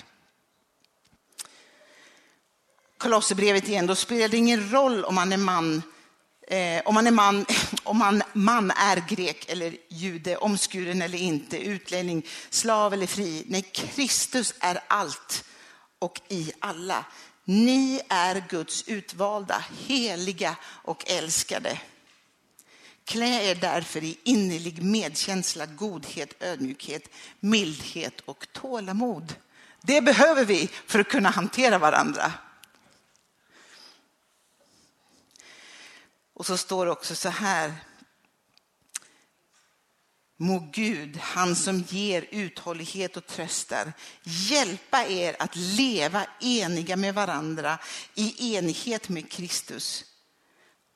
Kolosserbrevet 3.00 3.68
igen, 3.68 3.88
då 3.88 3.96
spelar 3.96 4.28
det 4.28 4.38
ingen 4.38 4.72
roll 4.72 5.04
om 5.04 5.16
man 5.16 5.34
är 5.34 5.38
man 5.38 5.82
Eh, 6.50 6.82
om 6.86 6.94
man 6.94 7.08
är 7.08 7.12
man, 7.12 7.46
om 7.84 7.98
man, 7.98 8.24
man 8.34 8.72
är 8.72 9.04
grek 9.10 9.46
eller 9.50 9.78
jude, 9.90 10.38
omskuren 10.38 11.02
eller 11.02 11.18
inte, 11.18 11.58
utlänning, 11.58 12.26
slav 12.50 12.94
eller 12.94 13.08
fri. 13.08 13.44
Nej, 13.48 13.62
Kristus 13.62 14.54
är 14.60 14.80
allt 14.88 15.44
och 16.00 16.22
i 16.28 16.52
alla. 16.60 17.06
Ni 17.46 18.02
är 18.10 18.44
Guds 18.50 18.88
utvalda, 18.88 19.64
heliga 19.88 20.56
och 20.64 21.10
älskade. 21.10 21.80
Klä 23.06 23.44
er 23.52 23.56
därför 23.56 24.04
i 24.04 24.18
innerlig 24.24 24.84
medkänsla, 24.84 25.66
godhet, 25.66 26.34
ödmjukhet, 26.40 27.04
mildhet 27.40 28.22
och 28.26 28.48
tålamod. 28.52 29.36
Det 29.82 30.02
behöver 30.02 30.46
vi 30.46 30.70
för 30.88 31.00
att 31.00 31.10
kunna 31.10 31.30
hantera 31.30 31.78
varandra. 31.78 32.32
Och 36.40 36.46
så 36.46 36.58
står 36.58 36.86
det 36.86 36.92
också 36.92 37.16
så 37.16 37.30
här. 37.30 37.74
Må 40.38 40.70
Gud, 40.74 41.18
han 41.18 41.56
som 41.56 41.82
ger 41.82 42.26
uthållighet 42.32 43.18
och 43.18 43.28
tröstar, 43.28 43.94
hjälpa 44.24 45.06
er 45.08 45.36
att 45.40 45.56
leva 45.56 46.26
eniga 46.42 46.96
med 46.96 47.14
varandra 47.14 47.80
i 48.16 48.56
enighet 48.56 49.10
med 49.10 49.32
Kristus. 49.32 50.06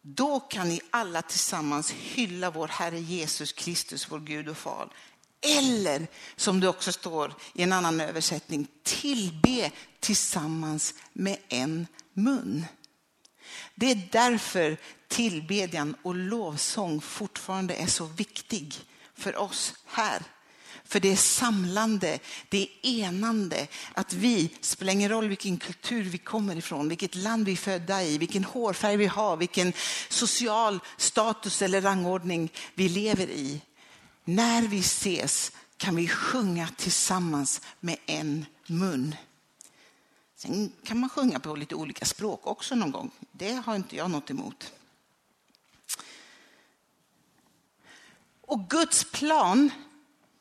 Då 0.01 0.39
kan 0.39 0.69
ni 0.69 0.81
alla 0.91 1.21
tillsammans 1.21 1.91
hylla 1.91 2.51
vår 2.51 2.67
Herre 2.67 2.99
Jesus 2.99 3.51
Kristus, 3.53 4.11
vår 4.11 4.19
Gud 4.19 4.49
och 4.49 4.57
Far. 4.57 4.89
Eller 5.41 6.07
som 6.35 6.59
det 6.59 6.67
också 6.67 6.91
står 6.91 7.33
i 7.53 7.63
en 7.63 7.73
annan 7.73 8.01
översättning, 8.01 8.67
tillbe 8.83 9.71
tillsammans 9.99 10.93
med 11.13 11.37
en 11.49 11.87
mun. 12.13 12.65
Det 13.75 13.91
är 13.91 14.07
därför 14.11 14.77
tillbedjan 15.13 15.95
och 16.01 16.15
lovsång 16.15 17.01
fortfarande 17.01 17.75
är 17.75 17.87
så 17.87 18.05
viktig 18.05 18.75
för 19.15 19.37
oss 19.37 19.73
här. 19.85 20.21
För 20.85 20.99
det 20.99 21.11
är 21.11 21.15
samlande, 21.15 22.19
det 22.49 22.61
är 22.61 22.89
enande. 22.89 23.67
Att 23.93 24.13
vi, 24.13 24.49
spelar 24.61 24.93
ingen 24.93 25.09
roll 25.09 25.27
vilken 25.27 25.57
kultur 25.57 26.03
vi 26.03 26.17
kommer 26.17 26.55
ifrån, 26.55 26.89
vilket 26.89 27.15
land 27.15 27.45
vi 27.45 27.51
är 27.51 27.55
födda 27.55 28.03
i, 28.03 28.17
vilken 28.17 28.43
hårfärg 28.43 28.97
vi 28.97 29.05
har, 29.05 29.37
vilken 29.37 29.73
social 30.09 30.79
status 30.97 31.61
eller 31.61 31.81
rangordning 31.81 32.51
vi 32.73 32.89
lever 32.89 33.27
i. 33.29 33.61
När 34.23 34.61
vi 34.61 34.79
ses 34.79 35.51
kan 35.77 35.95
vi 35.95 36.07
sjunga 36.07 36.67
tillsammans 36.77 37.61
med 37.79 37.97
en 38.05 38.45
mun. 38.67 39.15
Sen 40.35 40.71
kan 40.83 40.99
man 40.99 41.09
sjunga 41.09 41.39
på 41.39 41.55
lite 41.55 41.75
olika 41.75 42.05
språk 42.05 42.47
också 42.47 42.75
någon 42.75 42.91
gång. 42.91 43.11
Det 43.31 43.53
har 43.53 43.75
inte 43.75 43.95
jag 43.95 44.11
något 44.11 44.29
emot. 44.29 44.73
Och 48.47 48.69
Guds 48.69 49.03
plan 49.11 49.71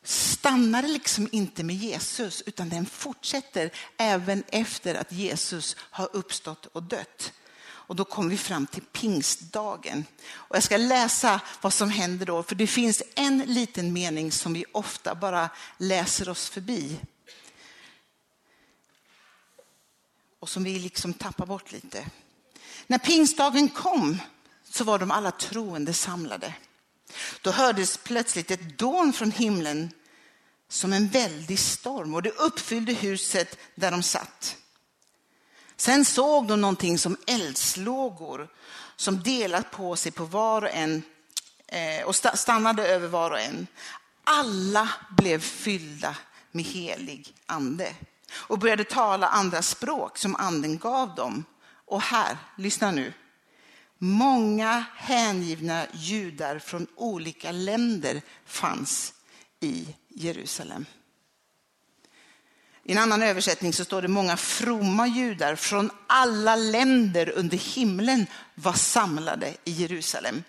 stannar 0.02 0.82
liksom 0.82 1.28
inte 1.32 1.62
med 1.62 1.76
Jesus 1.76 2.42
utan 2.46 2.68
den 2.68 2.86
fortsätter 2.86 3.70
även 3.96 4.44
efter 4.48 4.94
att 4.94 5.12
Jesus 5.12 5.76
har 5.78 6.08
uppstått 6.12 6.66
och 6.66 6.82
dött. 6.82 7.32
Och 7.64 7.96
då 7.96 8.04
kommer 8.04 8.30
vi 8.30 8.36
fram 8.36 8.66
till 8.66 8.82
pingstdagen. 8.82 10.04
Och 10.32 10.56
jag 10.56 10.62
ska 10.62 10.76
läsa 10.76 11.40
vad 11.60 11.72
som 11.72 11.90
händer 11.90 12.26
då, 12.26 12.42
för 12.42 12.54
det 12.54 12.66
finns 12.66 13.02
en 13.14 13.38
liten 13.38 13.92
mening 13.92 14.32
som 14.32 14.52
vi 14.52 14.64
ofta 14.72 15.14
bara 15.14 15.50
läser 15.78 16.28
oss 16.28 16.48
förbi. 16.48 17.00
Och 20.38 20.48
som 20.48 20.64
vi 20.64 20.78
liksom 20.78 21.14
tappar 21.14 21.46
bort 21.46 21.72
lite. 21.72 22.06
När 22.86 22.98
pingstdagen 22.98 23.68
kom 23.68 24.18
så 24.64 24.84
var 24.84 24.98
de 24.98 25.10
alla 25.10 25.30
troende 25.30 25.92
samlade. 25.92 26.54
Då 27.40 27.50
hördes 27.50 27.96
plötsligt 27.96 28.50
ett 28.50 28.78
dån 28.78 29.12
från 29.12 29.30
himlen 29.30 29.92
som 30.68 30.92
en 30.92 31.08
väldig 31.08 31.58
storm 31.58 32.14
och 32.14 32.22
det 32.22 32.30
uppfyllde 32.30 32.92
huset 32.92 33.58
där 33.74 33.90
de 33.90 34.02
satt. 34.02 34.56
Sen 35.76 36.04
såg 36.04 36.46
de 36.46 36.60
någonting 36.60 36.98
som 36.98 37.16
eldslågor 37.26 38.48
som 38.96 39.22
delat 39.22 39.70
på 39.70 39.96
sig 39.96 40.12
på 40.12 40.24
var 40.24 40.62
och 40.62 40.70
en 40.70 41.02
eh, 41.66 42.04
och 42.04 42.16
stannade 42.16 42.88
över 42.88 43.08
var 43.08 43.30
och 43.30 43.40
en. 43.40 43.66
Alla 44.24 44.88
blev 45.16 45.40
fyllda 45.40 46.16
med 46.50 46.64
helig 46.64 47.34
ande 47.46 47.94
och 48.34 48.58
började 48.58 48.84
tala 48.84 49.28
andra 49.28 49.62
språk 49.62 50.18
som 50.18 50.36
anden 50.36 50.78
gav 50.78 51.14
dem. 51.14 51.44
Och 51.86 52.02
här, 52.02 52.36
lyssna 52.56 52.90
nu. 52.90 53.12
Många 54.04 54.84
hängivna 54.96 55.86
judar 55.92 56.58
från 56.58 56.86
olika 56.96 57.52
länder 57.52 58.22
fanns 58.46 59.14
i 59.60 59.86
Jerusalem. 60.08 60.86
I 62.84 62.92
en 62.92 62.98
annan 62.98 63.22
översättning 63.22 63.72
så 63.72 63.84
står 63.84 64.02
det 64.02 64.08
många 64.08 64.36
fromma 64.36 65.06
judar 65.06 65.56
från 65.56 65.90
alla 66.06 66.56
länder 66.56 67.30
under 67.30 67.56
himlen 67.56 68.26
var 68.54 68.72
samlade 68.72 69.54
i 69.64 69.72
Jerusalem. 69.72 70.42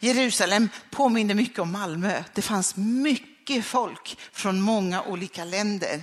Jerusalem 0.00 0.68
påminner 0.90 1.34
mycket 1.34 1.58
om 1.58 1.72
Malmö. 1.72 2.24
Det 2.34 2.42
fanns 2.42 2.76
mycket 2.76 3.64
folk 3.64 4.18
från 4.32 4.60
många 4.60 5.02
olika 5.02 5.44
länder. 5.44 6.02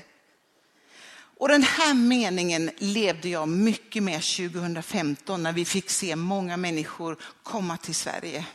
Och 1.39 1.47
den 1.47 1.63
här 1.63 1.93
meningen 1.93 2.71
levde 2.78 3.30
jag 3.30 3.50
mycket 3.50 4.04
med 4.04 4.21
2015 4.21 5.43
när 5.43 5.54
vi 5.54 5.65
fick 5.65 5.89
se 5.89 6.15
många 6.15 6.58
människor 6.58 7.17
komma 7.43 7.78
till 7.78 7.95
Sverige. 7.95 8.45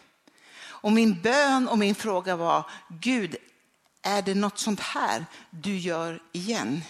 Och 0.64 0.92
min 0.92 1.20
bön 1.20 1.68
och 1.68 1.78
min 1.78 1.94
fråga 1.94 2.36
var, 2.36 2.70
Gud, 2.88 3.36
är 4.02 4.22
det 4.22 4.34
något 4.34 4.58
sånt 4.58 4.80
här 4.80 5.26
du 5.50 5.78
gör 5.78 6.22
igen? 6.32 6.82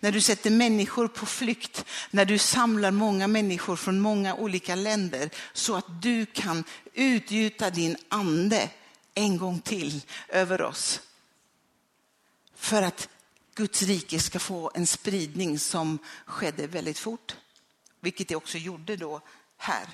När 0.00 0.12
du 0.12 0.20
sätter 0.20 0.50
människor 0.50 1.08
på 1.08 1.26
flykt, 1.26 1.84
när 2.10 2.24
du 2.24 2.38
samlar 2.38 2.90
många 2.90 3.26
människor 3.28 3.76
från 3.76 4.00
många 4.00 4.34
olika 4.34 4.74
länder 4.74 5.30
så 5.52 5.76
att 5.76 6.02
du 6.02 6.26
kan 6.26 6.64
utgjuta 6.92 7.70
din 7.70 7.96
ande 8.08 8.70
en 9.14 9.38
gång 9.38 9.60
till 9.60 10.02
över 10.28 10.62
oss. 10.62 11.00
För 12.56 12.82
att 12.82 13.08
Guds 13.54 13.82
rike 13.82 14.20
ska 14.20 14.38
få 14.38 14.70
en 14.74 14.86
spridning 14.86 15.58
som 15.58 15.98
skedde 16.26 16.66
väldigt 16.66 16.98
fort, 16.98 17.36
vilket 18.00 18.28
det 18.28 18.36
också 18.36 18.58
gjorde 18.58 18.96
då 18.96 19.20
här. 19.56 19.88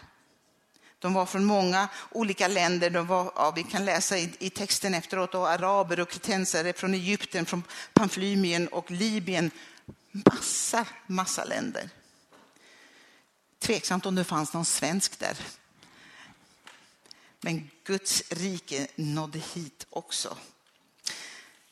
De 0.98 1.14
var 1.14 1.26
från 1.26 1.44
många 1.44 1.88
olika 2.10 2.48
länder. 2.48 2.90
De 2.90 3.06
var, 3.06 3.32
ja, 3.36 3.50
vi 3.56 3.62
kan 3.62 3.84
läsa 3.84 4.18
i, 4.18 4.32
i 4.38 4.50
texten 4.50 4.94
efteråt, 4.94 5.34
och 5.34 5.48
araber 5.48 6.00
och 6.00 6.08
kretensare 6.10 6.72
från 6.72 6.94
Egypten, 6.94 7.46
från 7.46 7.62
Pamflymien 7.92 8.68
och 8.68 8.90
Libyen. 8.90 9.50
Massa, 10.10 10.86
massa 11.06 11.44
länder. 11.44 11.90
Tveksamt 13.58 14.06
om 14.06 14.14
det 14.14 14.24
fanns 14.24 14.52
någon 14.52 14.64
svensk 14.64 15.18
där. 15.18 15.36
Men 17.40 17.70
Guds 17.84 18.22
rike 18.30 18.86
nådde 18.96 19.38
hit 19.38 19.86
också. 19.90 20.36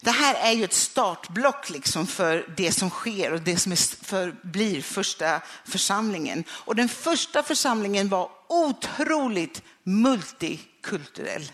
Det 0.00 0.10
här 0.10 0.34
är 0.34 0.52
ju 0.52 0.64
ett 0.64 0.72
startblock 0.72 1.70
liksom 1.70 2.06
för 2.06 2.54
det 2.56 2.72
som 2.72 2.90
sker 2.90 3.32
och 3.32 3.40
det 3.40 3.56
som 3.56 3.76
för, 4.02 4.36
blir 4.42 4.82
första 4.82 5.42
församlingen. 5.64 6.44
Och 6.50 6.76
den 6.76 6.88
första 6.88 7.42
församlingen 7.42 8.08
var 8.08 8.30
otroligt 8.48 9.62
multikulturell. 9.82 11.52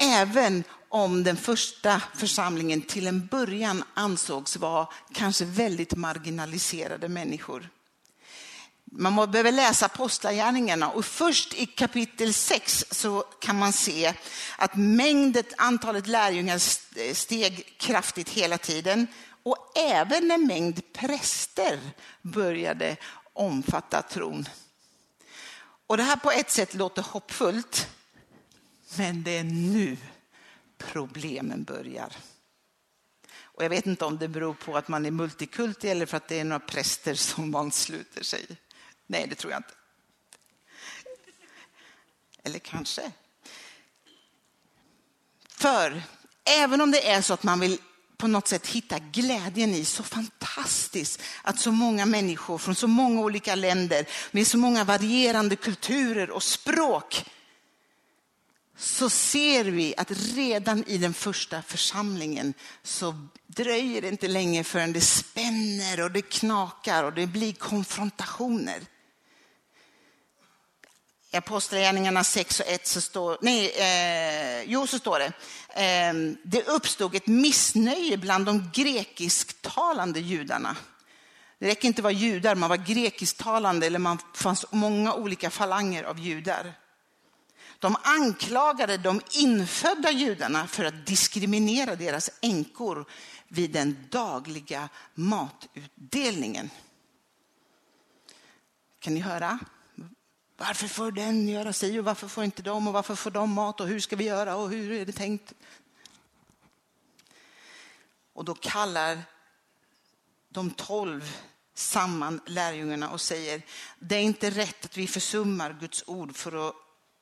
Även 0.00 0.64
om 0.88 1.24
den 1.24 1.36
första 1.36 2.02
församlingen 2.14 2.82
till 2.82 3.06
en 3.06 3.26
början 3.26 3.84
ansågs 3.94 4.56
vara 4.56 4.88
kanske 5.12 5.44
väldigt 5.44 5.96
marginaliserade 5.96 7.08
människor. 7.08 7.68
Man 8.94 9.30
behöver 9.30 9.52
läsa 9.52 9.86
Apostlagärningarna 9.86 10.90
och 10.90 11.04
först 11.04 11.54
i 11.54 11.66
kapitel 11.66 12.34
6 12.34 12.84
så 12.90 13.20
kan 13.20 13.58
man 13.58 13.72
se 13.72 14.14
att 14.58 14.76
mängden, 14.76 15.44
antalet 15.56 16.06
lärjungar 16.06 16.58
steg 17.14 17.78
kraftigt 17.78 18.28
hela 18.28 18.58
tiden 18.58 19.06
och 19.42 19.72
även 19.78 20.30
en 20.30 20.46
mängd 20.46 20.92
präster 20.92 21.80
började 22.22 22.96
omfatta 23.32 24.02
tron. 24.02 24.48
Och 25.86 25.96
det 25.96 26.02
här 26.02 26.16
på 26.16 26.30
ett 26.30 26.50
sätt 26.50 26.74
låter 26.74 27.02
hoppfullt, 27.02 27.88
men 28.96 29.22
det 29.22 29.38
är 29.38 29.44
nu 29.44 29.96
problemen 30.78 31.64
börjar. 31.64 32.16
Och 33.42 33.64
jag 33.64 33.70
vet 33.70 33.86
inte 33.86 34.04
om 34.04 34.18
det 34.18 34.28
beror 34.28 34.54
på 34.54 34.76
att 34.76 34.88
man 34.88 35.06
är 35.06 35.10
multikulti 35.10 35.88
eller 35.88 36.06
för 36.06 36.16
att 36.16 36.28
det 36.28 36.40
är 36.40 36.44
några 36.44 36.60
präster 36.60 37.14
som 37.14 37.54
ansluter 37.54 38.22
sig. 38.22 38.46
Nej, 39.12 39.26
det 39.26 39.34
tror 39.34 39.52
jag 39.52 39.58
inte. 39.58 39.74
Eller 42.44 42.58
kanske. 42.58 43.12
För 45.48 46.02
även 46.44 46.80
om 46.80 46.90
det 46.90 47.08
är 47.08 47.22
så 47.22 47.34
att 47.34 47.42
man 47.42 47.60
vill 47.60 47.78
på 48.16 48.26
något 48.26 48.48
sätt 48.48 48.66
hitta 48.66 48.98
glädjen 48.98 49.74
i. 49.74 49.84
Så 49.84 50.02
fantastiskt 50.02 51.22
att 51.42 51.58
så 51.58 51.72
många 51.72 52.06
människor 52.06 52.58
från 52.58 52.74
så 52.74 52.86
många 52.86 53.20
olika 53.20 53.54
länder 53.54 54.06
med 54.30 54.46
så 54.46 54.58
många 54.58 54.84
varierande 54.84 55.56
kulturer 55.56 56.30
och 56.30 56.42
språk 56.42 57.24
så 58.76 59.10
ser 59.10 59.64
vi 59.64 59.94
att 59.96 60.10
redan 60.10 60.84
i 60.86 60.98
den 60.98 61.14
första 61.14 61.62
församlingen 61.62 62.54
så 62.82 63.28
dröjer 63.46 64.02
det 64.02 64.08
inte 64.08 64.28
länge 64.28 64.64
förrän 64.64 64.92
det 64.92 65.00
spänner 65.00 66.00
och 66.00 66.10
det 66.10 66.22
knakar 66.22 67.04
och 67.04 67.12
det 67.12 67.26
blir 67.26 67.52
konfrontationer. 67.52 68.80
I 71.34 71.36
Apostlagärningarna 71.36 72.24
6 72.24 72.60
och 72.60 72.66
1 72.66 72.86
så 72.86 73.00
står, 73.00 73.38
nej, 73.40 73.70
eh, 73.70 74.62
jo, 74.70 74.86
så 74.86 74.98
står 74.98 75.18
det, 75.18 75.32
eh, 75.82 76.14
det 76.42 76.62
uppstod 76.62 77.14
ett 77.14 77.26
missnöje 77.26 78.16
bland 78.16 78.46
de 78.46 78.70
grekisktalande 78.74 80.20
judarna. 80.20 80.76
Det 81.58 81.66
räcker 81.68 81.88
inte 81.88 82.00
att 82.00 82.04
vara 82.04 82.12
judar, 82.12 82.54
man 82.54 82.68
var 82.68 82.76
grekisktalande 82.76 83.86
eller 83.86 83.98
man 83.98 84.18
fanns 84.34 84.64
många 84.70 85.14
olika 85.14 85.50
falanger 85.50 86.04
av 86.04 86.18
judar. 86.18 86.74
De 87.78 87.96
anklagade 88.02 88.96
de 88.96 89.20
infödda 89.30 90.10
judarna 90.10 90.66
för 90.66 90.84
att 90.84 91.06
diskriminera 91.06 91.96
deras 91.96 92.30
änkor 92.40 93.04
vid 93.48 93.70
den 93.70 94.08
dagliga 94.10 94.88
matutdelningen. 95.14 96.70
Kan 99.00 99.14
ni 99.14 99.20
höra? 99.20 99.58
Varför 100.66 100.88
får 100.88 101.12
den 101.12 101.48
göra 101.48 101.72
sig 101.72 101.98
och 101.98 102.04
varför 102.04 102.28
får 102.28 102.44
inte 102.44 102.62
de 102.62 102.86
och 102.86 102.92
varför 102.92 103.14
får 103.14 103.30
de 103.30 103.50
mat 103.50 103.80
och 103.80 103.88
hur 103.88 104.00
ska 104.00 104.16
vi 104.16 104.24
göra 104.24 104.56
och 104.56 104.70
hur 104.70 104.92
är 104.92 105.06
det 105.06 105.12
tänkt? 105.12 105.52
Och 108.32 108.44
då 108.44 108.54
kallar 108.54 109.22
de 110.48 110.70
tolv 110.70 111.36
samman 111.74 112.40
lärjungarna 112.46 113.10
och 113.10 113.20
säger 113.20 113.62
det 113.98 114.16
är 114.16 114.20
inte 114.20 114.50
rätt 114.50 114.84
att 114.84 114.96
vi 114.96 115.06
försummar 115.06 115.76
Guds 115.80 116.04
ord 116.06 116.36
för 116.36 116.68
att 116.68 116.74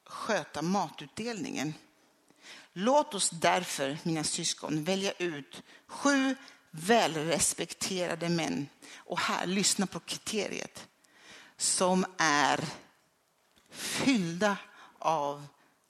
sköta 0.05 0.63
matutdelningen. 0.63 1.75
Låt 2.73 3.15
oss 3.15 3.31
därför, 3.31 3.99
mina 4.03 4.25
syskon, 4.25 4.85
välja 4.85 5.13
ut 5.13 5.63
sju 5.87 6.37
välrespekterade 6.71 8.29
män 8.29 8.69
och 8.97 9.21
här, 9.21 9.47
lyssna 9.47 9.87
på 9.87 10.01
kriteriet, 10.01 10.89
som 11.57 12.07
är 12.19 12.65
fyllda 13.71 14.57
av 14.99 15.47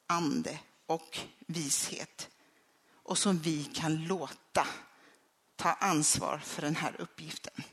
ande 0.07 0.59
och 0.87 1.19
vishet 1.47 2.29
och 3.03 3.19
som 3.19 3.39
vi 3.39 3.65
kan 3.65 4.05
låta 4.05 4.67
ta 5.57 5.73
ansvar 5.73 6.39
för 6.39 6.63
den 6.63 6.77
här 6.77 7.01
uppgiften. 7.01 7.65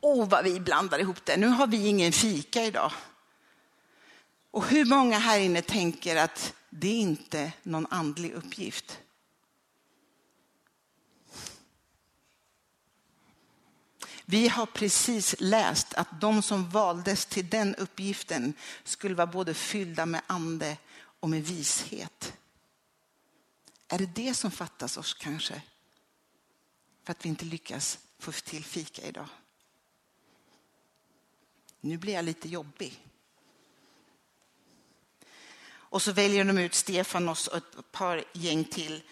Åh, 0.00 0.28
vad 0.28 0.44
vi 0.44 0.60
blandar 0.60 0.98
ihop 0.98 1.24
det. 1.24 1.36
Nu 1.36 1.46
har 1.46 1.66
vi 1.66 1.86
ingen 1.86 2.12
fika 2.12 2.64
idag. 2.64 2.92
Och 4.50 4.66
hur 4.66 4.84
många 4.84 5.18
här 5.18 5.38
inne 5.38 5.62
tänker 5.62 6.16
att 6.16 6.54
det 6.70 6.88
är 6.88 7.00
inte 7.00 7.52
någon 7.62 7.86
andlig 7.90 8.32
uppgift? 8.32 8.98
Vi 14.24 14.48
har 14.48 14.66
precis 14.66 15.34
läst 15.38 15.94
att 15.94 16.20
de 16.20 16.42
som 16.42 16.70
valdes 16.70 17.26
till 17.26 17.50
den 17.50 17.74
uppgiften 17.74 18.54
skulle 18.84 19.14
vara 19.14 19.26
både 19.26 19.54
fyllda 19.54 20.06
med 20.06 20.22
ande 20.26 20.76
och 21.20 21.30
med 21.30 21.44
vishet. 21.44 22.32
Är 23.88 23.98
det 23.98 24.14
det 24.14 24.34
som 24.34 24.50
fattas 24.50 24.96
oss 24.96 25.14
kanske? 25.14 25.62
För 27.04 27.10
att 27.10 27.24
vi 27.24 27.28
inte 27.28 27.44
lyckas 27.44 27.98
få 28.18 28.32
till 28.32 28.64
fika 28.64 29.02
idag. 29.02 29.28
Nu 31.80 31.96
blir 31.96 32.14
jag 32.14 32.24
lite 32.24 32.48
jobbig. 32.48 33.06
Och 35.92 36.02
så 36.02 36.12
väljer 36.12 36.44
de 36.44 36.58
ut 36.58 36.74
Stefanos 36.74 37.46
och 37.46 37.56
ett 37.56 37.92
par 37.92 38.24
gäng 38.32 38.64
till. 38.64 39.02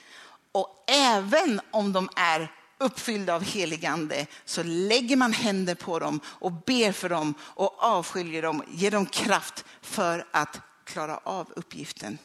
Och 0.52 0.84
även 0.88 1.60
om 1.70 1.92
de 1.92 2.08
är 2.16 2.54
uppfyllda 2.80 3.34
av 3.34 3.42
heligande 3.44 4.26
så 4.44 4.62
lägger 4.62 5.16
man 5.16 5.32
händer 5.32 5.74
på 5.74 5.98
dem 5.98 6.20
och 6.24 6.52
ber 6.52 6.92
för 6.92 7.08
dem 7.08 7.34
och 7.40 7.82
avskiljer 7.82 8.42
dem, 8.42 8.62
ger 8.70 8.90
dem 8.90 9.06
kraft 9.06 9.64
för 9.82 10.26
att 10.30 10.60
klara 10.84 11.16
av 11.16 11.52
uppgiften. 11.56 12.18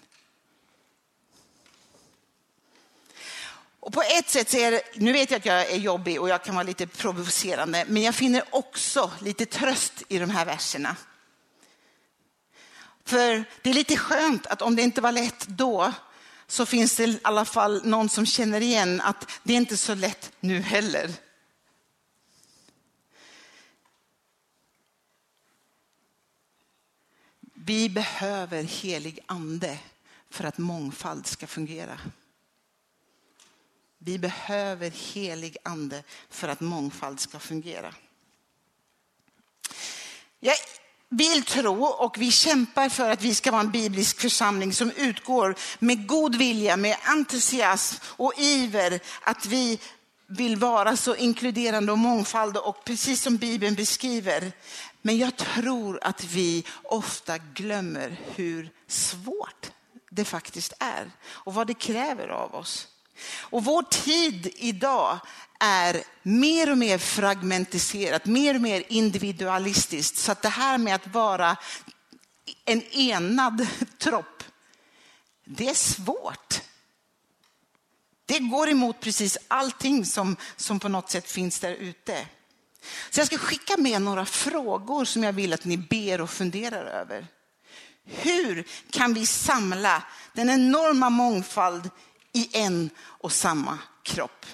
Och 3.79 3.93
på 3.93 4.01
ett 4.01 4.29
sätt 4.29 4.49
så 4.49 4.57
är 4.57 4.71
det, 4.71 4.81
nu 4.95 5.13
vet 5.13 5.31
jag 5.31 5.37
att 5.37 5.45
jag 5.45 5.71
är 5.71 5.77
jobbig 5.77 6.21
och 6.21 6.29
jag 6.29 6.43
kan 6.43 6.55
vara 6.55 6.63
lite 6.63 6.87
provocerande, 6.87 7.85
men 7.87 8.03
jag 8.03 8.15
finner 8.15 8.43
också 8.49 9.11
lite 9.19 9.45
tröst 9.45 10.03
i 10.07 10.19
de 10.19 10.29
här 10.29 10.45
verserna. 10.45 10.95
För 13.05 13.43
det 13.61 13.69
är 13.69 13.73
lite 13.73 13.97
skönt 13.97 14.45
att 14.47 14.61
om 14.61 14.75
det 14.75 14.81
inte 14.81 15.01
var 15.01 15.11
lätt 15.11 15.47
då 15.47 15.93
så 16.47 16.65
finns 16.65 16.97
det 16.97 17.03
i 17.03 17.19
alla 17.23 17.45
fall 17.45 17.85
någon 17.85 18.09
som 18.09 18.25
känner 18.25 18.61
igen 18.61 19.01
att 19.01 19.29
det 19.43 19.53
är 19.53 19.57
inte 19.57 19.77
så 19.77 19.95
lätt 19.95 20.31
nu 20.39 20.61
heller. 20.61 21.11
Vi 27.53 27.89
behöver 27.89 28.63
helig 28.63 29.19
ande 29.25 29.79
för 30.29 30.43
att 30.43 30.57
mångfald 30.57 31.27
ska 31.27 31.47
fungera. 31.47 31.99
Vi 33.97 34.19
behöver 34.19 34.89
helig 34.89 35.57
ande 35.63 36.03
för 36.29 36.47
att 36.47 36.59
mångfald 36.59 37.19
ska 37.19 37.39
fungera. 37.39 37.95
Jag 40.39 40.55
vill 41.17 41.43
tro 41.43 41.85
och 41.85 42.17
vi 42.17 42.31
kämpar 42.31 42.89
för 42.89 43.09
att 43.09 43.21
vi 43.21 43.35
ska 43.35 43.51
vara 43.51 43.61
en 43.61 43.71
biblisk 43.71 44.19
församling 44.21 44.73
som 44.73 44.91
utgår 44.91 45.55
med 45.79 46.07
god 46.07 46.35
vilja, 46.35 46.77
med 46.77 46.97
entusiasm 47.03 47.95
och 48.05 48.33
iver 48.37 48.99
att 49.23 49.45
vi 49.45 49.79
vill 50.27 50.55
vara 50.55 50.97
så 50.97 51.15
inkluderande 51.15 51.91
och 51.91 51.97
mångfald 51.97 52.57
och 52.57 52.83
precis 52.83 53.21
som 53.21 53.37
Bibeln 53.37 53.75
beskriver. 53.75 54.51
Men 55.01 55.17
jag 55.17 55.37
tror 55.37 55.99
att 56.01 56.23
vi 56.23 56.65
ofta 56.83 57.37
glömmer 57.37 58.19
hur 58.35 58.69
svårt 58.87 59.71
det 60.09 60.25
faktiskt 60.25 60.73
är 60.79 61.11
och 61.27 61.53
vad 61.53 61.67
det 61.67 61.73
kräver 61.73 62.27
av 62.27 62.55
oss. 62.55 62.87
Och 63.23 63.63
vår 63.63 63.83
tid 63.83 64.53
idag 64.55 65.19
är 65.59 66.03
mer 66.23 66.71
och 66.71 66.77
mer 66.77 66.97
fragmentiserat, 66.97 68.25
mer 68.25 68.55
och 68.55 68.61
mer 68.61 68.83
individualistiskt. 68.87 70.17
Så 70.17 70.31
att 70.31 70.41
det 70.41 70.49
här 70.49 70.77
med 70.77 70.95
att 70.95 71.07
vara 71.07 71.57
en 72.65 72.81
enad 72.81 73.67
tropp, 73.97 74.43
det 75.45 75.69
är 75.69 75.73
svårt. 75.73 76.61
Det 78.25 78.39
går 78.39 78.69
emot 78.69 78.99
precis 78.99 79.37
allting 79.47 80.05
som, 80.05 80.35
som 80.55 80.79
på 80.79 80.89
något 80.89 81.09
sätt 81.09 81.31
finns 81.31 81.59
där 81.59 81.71
ute. 81.71 82.27
Så 83.09 83.19
jag 83.19 83.27
ska 83.27 83.37
skicka 83.37 83.77
med 83.77 84.01
några 84.01 84.25
frågor 84.25 85.05
som 85.05 85.23
jag 85.23 85.33
vill 85.33 85.53
att 85.53 85.65
ni 85.65 85.77
ber 85.77 86.21
och 86.21 86.29
funderar 86.29 86.85
över. 86.85 87.27
Hur 88.05 88.67
kan 88.89 89.13
vi 89.13 89.25
samla 89.25 90.03
den 90.33 90.49
enorma 90.49 91.09
mångfald 91.09 91.89
i 92.35 92.49
en 92.53 92.89
och 92.97 93.31
samma 93.31 93.79
kropp? 94.03 94.45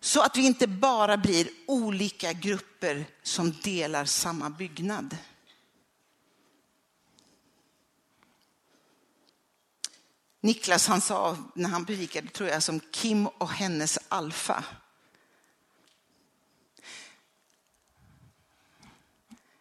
Så 0.00 0.22
att 0.22 0.36
vi 0.36 0.46
inte 0.46 0.66
bara 0.66 1.16
blir 1.16 1.48
olika 1.66 2.32
grupper 2.32 3.06
som 3.22 3.52
delar 3.62 4.04
samma 4.04 4.50
byggnad. 4.50 5.16
Niklas 10.40 10.88
han 10.88 11.00
sa 11.00 11.36
när 11.54 11.68
han 11.68 11.86
predikade, 11.86 12.28
tror 12.28 12.48
jag, 12.48 12.62
som 12.62 12.80
Kim 12.80 13.26
och 13.26 13.50
hennes 13.50 13.98
alfa. 14.08 14.64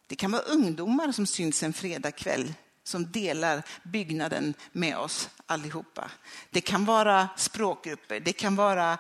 Det 0.08 0.16
kan 0.16 0.32
vara 0.32 0.42
ungdomar 0.42 1.12
som 1.12 1.28
syns 1.28 1.64
en 1.64 1.74
fredagkväll 1.74 2.54
som 2.84 3.12
delar 3.12 3.64
byggnaden 3.84 4.54
med 4.72 4.98
oss 4.98 5.30
allihopa. 5.48 6.12
Det 6.50 6.62
kan 6.62 6.86
vara 6.86 7.30
språkgrupper, 7.38 8.20
det 8.20 8.34
kan 8.34 8.56
vara 8.56 8.98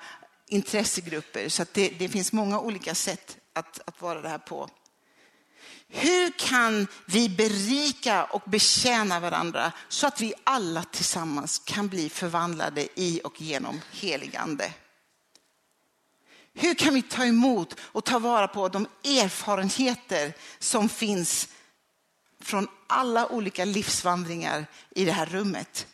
intressegrupper. 0.47 1.49
Så 1.49 1.65
det, 1.73 1.89
det, 1.89 2.09
finns 2.09 2.33
många 2.33 2.59
olika 2.59 2.95
sätt 2.95 3.37
att, 3.53 3.79
att 3.85 4.01
vara 4.01 4.21
det 4.21 4.29
här 4.29 4.37
på. 4.37 4.69
Hur 5.89 6.31
kan 6.39 6.87
vi 7.05 7.29
berika 7.29 8.25
och 8.25 8.43
betjäna 8.45 9.19
varandra 9.19 9.71
så 9.89 10.07
att 10.07 10.21
vi 10.21 10.33
alla 10.43 10.83
tillsammans 10.83 11.59
kan 11.59 11.87
bli 11.87 12.09
förvandlade 12.09 12.87
i 12.95 13.21
och 13.23 13.41
genom 13.41 13.81
heligande? 13.91 14.73
Hur 16.53 16.75
kan 16.75 16.93
vi 16.93 17.01
ta 17.01 17.25
emot 17.25 17.75
och 17.79 18.05
ta 18.05 18.19
vara 18.19 18.47
på 18.47 18.67
de 18.69 18.87
erfarenheter 19.03 20.33
som 20.59 20.89
finns 20.89 21.47
från 22.41 22.67
alla 22.87 23.27
olika 23.27 23.65
livsvandringar 23.65 24.65
i 24.89 25.05
det 25.05 25.11
här 25.11 25.25
rummet? 25.25 25.87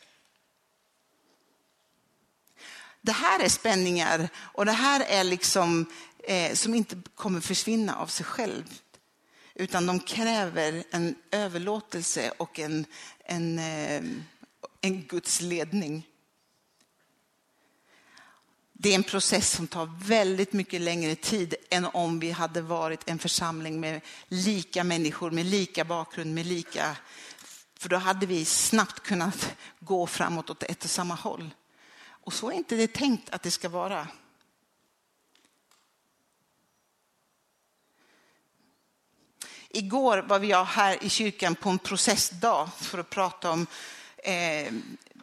Det 3.04 3.12
här 3.12 3.40
är 3.40 3.50
spänningar 3.50 4.30
och 4.36 4.66
det 4.66 4.72
här 4.72 5.06
är 5.08 5.24
liksom 5.24 5.86
eh, 6.24 6.54
som 6.54 6.74
inte 6.74 7.02
kommer 7.16 7.42
försvinna 7.42 7.96
av 7.96 8.08
sig 8.08 8.26
själv. 8.26 8.80
Utan 9.56 9.86
de 9.86 10.00
kräver 10.00 10.84
en 10.92 11.16
överlåtelse 11.32 12.32
och 12.38 12.60
en, 12.60 12.86
en, 13.26 13.60
eh, 13.60 14.04
en 14.82 15.02
Guds 15.04 15.42
ledning. 15.42 16.08
Det 18.74 18.90
är 18.90 18.96
en 18.96 19.04
process 19.04 19.52
som 19.52 19.68
tar 19.68 20.00
väldigt 20.04 20.54
mycket 20.54 20.82
längre 20.82 21.16
tid 21.16 21.56
än 21.70 21.86
om 21.86 22.20
vi 22.20 22.32
hade 22.32 22.62
varit 22.62 23.10
en 23.10 23.20
församling 23.20 23.80
med 23.80 24.02
lika 24.28 24.84
människor, 24.84 25.32
med 25.32 25.46
lika 25.46 25.86
bakgrund, 25.86 26.34
med 26.34 26.46
lika... 26.46 26.98
För 27.80 27.90
då 27.90 27.98
hade 27.98 28.26
vi 28.26 28.46
snabbt 28.46 29.00
kunnat 29.00 29.56
gå 29.80 30.08
framåt 30.08 30.50
åt 30.50 30.64
ett 30.64 30.84
och 30.84 30.90
samma 30.90 31.16
håll. 31.16 31.50
Och 32.24 32.34
så 32.34 32.52
är 32.52 32.54
inte 32.54 32.76
det 32.76 32.94
tänkt 32.94 33.30
att 33.30 33.44
det 33.44 33.52
ska 33.52 33.70
vara. 33.70 34.08
Igår 39.70 40.18
var 40.18 40.40
jag 40.40 40.66
här 40.66 41.04
i 41.04 41.10
kyrkan 41.10 41.56
på 41.56 41.70
en 41.70 41.80
processdag 41.80 42.70
för 42.78 42.98
att 42.98 43.10
prata 43.10 43.52
om 43.52 43.68
eh, 44.18 44.74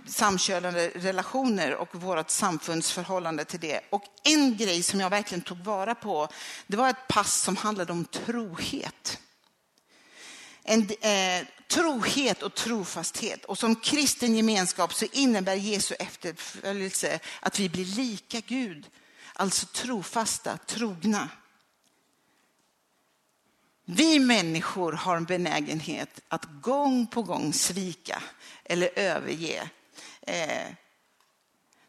samkönade 0.07 0.89
relationer 0.89 1.75
och 1.75 1.95
vårt 1.95 2.31
samfunds 2.31 2.93
förhållande 2.93 3.45
till 3.45 3.61
det. 3.61 3.81
Och 3.91 4.05
en 4.25 4.57
grej 4.57 4.83
som 4.83 5.01
jag 5.01 5.11
verkligen 5.11 5.43
tog 5.43 5.59
vara 5.59 5.95
på, 5.95 6.29
det 6.67 6.77
var 6.77 6.91
ett 6.91 7.09
pass 7.09 7.43
som 7.43 7.57
handlade 7.57 7.93
om 7.93 8.05
trohet. 8.05 9.21
En, 10.70 10.88
eh, 11.00 11.46
trohet 11.68 12.42
och 12.42 12.54
trofasthet. 12.54 13.44
Och 13.44 13.59
som 13.59 13.76
kristen 13.76 14.37
gemenskap 14.37 14.94
så 14.94 15.06
innebär 15.12 15.54
Jesu 15.54 15.94
efterföljelse 15.94 17.20
att 17.40 17.59
vi 17.59 17.68
blir 17.68 17.85
lika 17.85 18.40
Gud. 18.40 18.90
Alltså 19.33 19.66
trofasta, 19.66 20.56
trogna. 20.56 21.28
Vi 23.85 24.18
människor 24.18 24.92
har 24.92 25.16
en 25.16 25.24
benägenhet 25.24 26.20
att 26.28 26.44
gång 26.44 27.06
på 27.06 27.22
gång 27.22 27.52
svika 27.52 28.22
eller 28.64 28.98
överge. 28.98 29.70
Eh, 30.20 30.66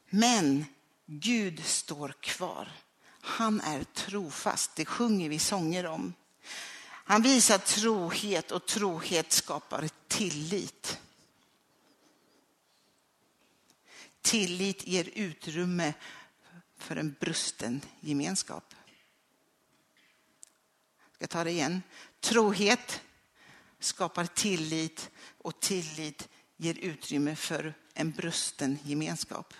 men 0.09 0.65
Gud 1.05 1.65
står 1.65 2.13
kvar. 2.19 2.71
Han 3.21 3.61
är 3.61 3.83
trofast, 3.83 4.75
det 4.75 4.85
sjunger 4.85 5.29
vi 5.29 5.39
sånger 5.39 5.85
om. 5.85 6.13
Han 7.03 7.21
visar 7.21 7.57
trohet 7.57 8.51
och 8.51 8.65
trohet 8.65 9.31
skapar 9.31 9.89
tillit. 10.07 10.99
Tillit 14.21 14.87
ger 14.87 15.09
utrymme 15.13 15.93
för 16.77 16.95
en 16.95 17.15
brusten 17.19 17.81
gemenskap. 17.99 18.75
Jag 21.07 21.15
ska 21.15 21.27
ta 21.27 21.43
det 21.43 21.51
igen. 21.51 21.81
Trohet 22.19 23.01
skapar 23.79 24.25
tillit 24.25 25.09
och 25.37 25.59
tillit 25.59 26.29
ger 26.57 26.77
utrymme 26.77 27.35
för 27.35 27.73
en 27.93 28.11
brusten 28.11 28.79
gemenskap. 28.83 29.53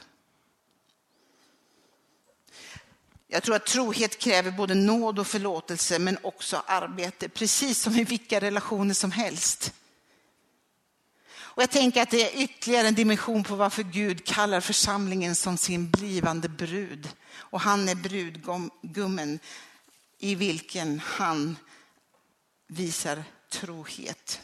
Jag 3.34 3.44
tror 3.44 3.56
att 3.56 3.66
trohet 3.66 4.20
kräver 4.20 4.52
både 4.52 4.76
nåd 4.76 5.20
och 5.20 5.28
förlåtelse 5.28 6.00
men 6.00 6.18
också 6.22 6.64
arbete, 6.66 7.30
precis 7.30 7.82
som 7.82 7.96
i 7.96 8.04
vilka 8.04 8.42
relationer 8.42 8.94
som 8.94 9.12
helst. 9.12 9.74
Och 11.34 11.64
jag 11.64 11.72
tänker 11.72 12.02
att 12.02 12.10
det 12.10 12.22
är 12.22 12.44
ytterligare 12.44 12.88
en 12.88 12.96
dimension 12.96 13.44
på 13.44 13.56
varför 13.56 13.84
Gud 13.84 14.26
kallar 14.26 14.62
församlingen 14.62 15.36
som 15.36 15.58
sin 15.58 15.90
blivande 15.90 16.50
brud. 16.50 17.10
Och 17.34 17.62
han 17.62 17.90
är 17.90 17.96
brudgummen 17.96 19.40
i 20.18 20.36
vilken 20.36 21.00
han 21.00 21.58
visar 22.68 23.24
trohet. 23.50 24.42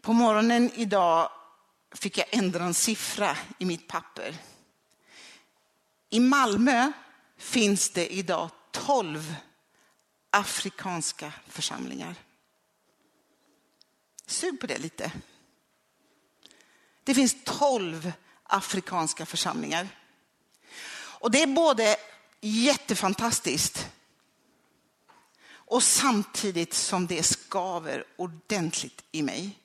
På 0.00 0.12
morgonen 0.12 0.70
idag 0.74 1.30
fick 1.94 2.18
jag 2.18 2.26
ändra 2.30 2.64
en 2.64 2.74
siffra 2.74 3.36
i 3.58 3.64
mitt 3.64 3.88
papper. 3.88 4.36
I 6.10 6.20
Malmö 6.20 6.92
finns 7.36 7.90
det 7.90 8.14
idag 8.14 8.50
12 8.70 9.34
afrikanska 10.30 11.32
församlingar. 11.46 12.14
Sug 14.26 14.60
på 14.60 14.66
det 14.66 14.78
lite. 14.78 15.12
Det 17.04 17.14
finns 17.14 17.36
12 17.44 18.12
afrikanska 18.42 19.26
församlingar. 19.26 19.88
Och 20.94 21.30
det 21.30 21.42
är 21.42 21.46
både 21.46 21.96
jättefantastiskt 22.40 23.88
och 25.50 25.82
samtidigt 25.82 26.74
som 26.74 27.06
det 27.06 27.22
skaver 27.22 28.04
ordentligt 28.16 29.04
i 29.12 29.22
mig. 29.22 29.58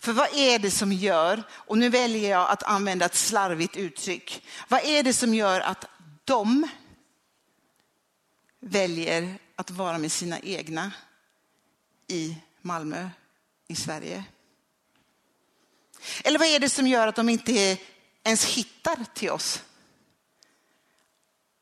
För 0.00 0.12
vad 0.12 0.34
är 0.34 0.58
det 0.58 0.70
som 0.70 0.92
gör, 0.92 1.42
och 1.50 1.78
nu 1.78 1.88
väljer 1.88 2.30
jag 2.30 2.50
att 2.50 2.62
använda 2.62 3.06
ett 3.06 3.14
slarvigt 3.14 3.76
uttryck, 3.76 4.46
vad 4.68 4.84
är 4.84 5.02
det 5.02 5.12
som 5.12 5.34
gör 5.34 5.60
att 5.60 5.84
de 6.24 6.68
väljer 8.60 9.38
att 9.56 9.70
vara 9.70 9.98
med 9.98 10.12
sina 10.12 10.40
egna 10.40 10.92
i 12.06 12.36
Malmö, 12.62 13.10
i 13.68 13.76
Sverige? 13.76 14.24
Eller 16.24 16.38
vad 16.38 16.48
är 16.48 16.58
det 16.60 16.68
som 16.68 16.86
gör 16.86 17.06
att 17.06 17.16
de 17.16 17.28
inte 17.28 17.78
ens 18.24 18.44
hittar 18.44 19.04
till 19.14 19.30
oss? 19.30 19.62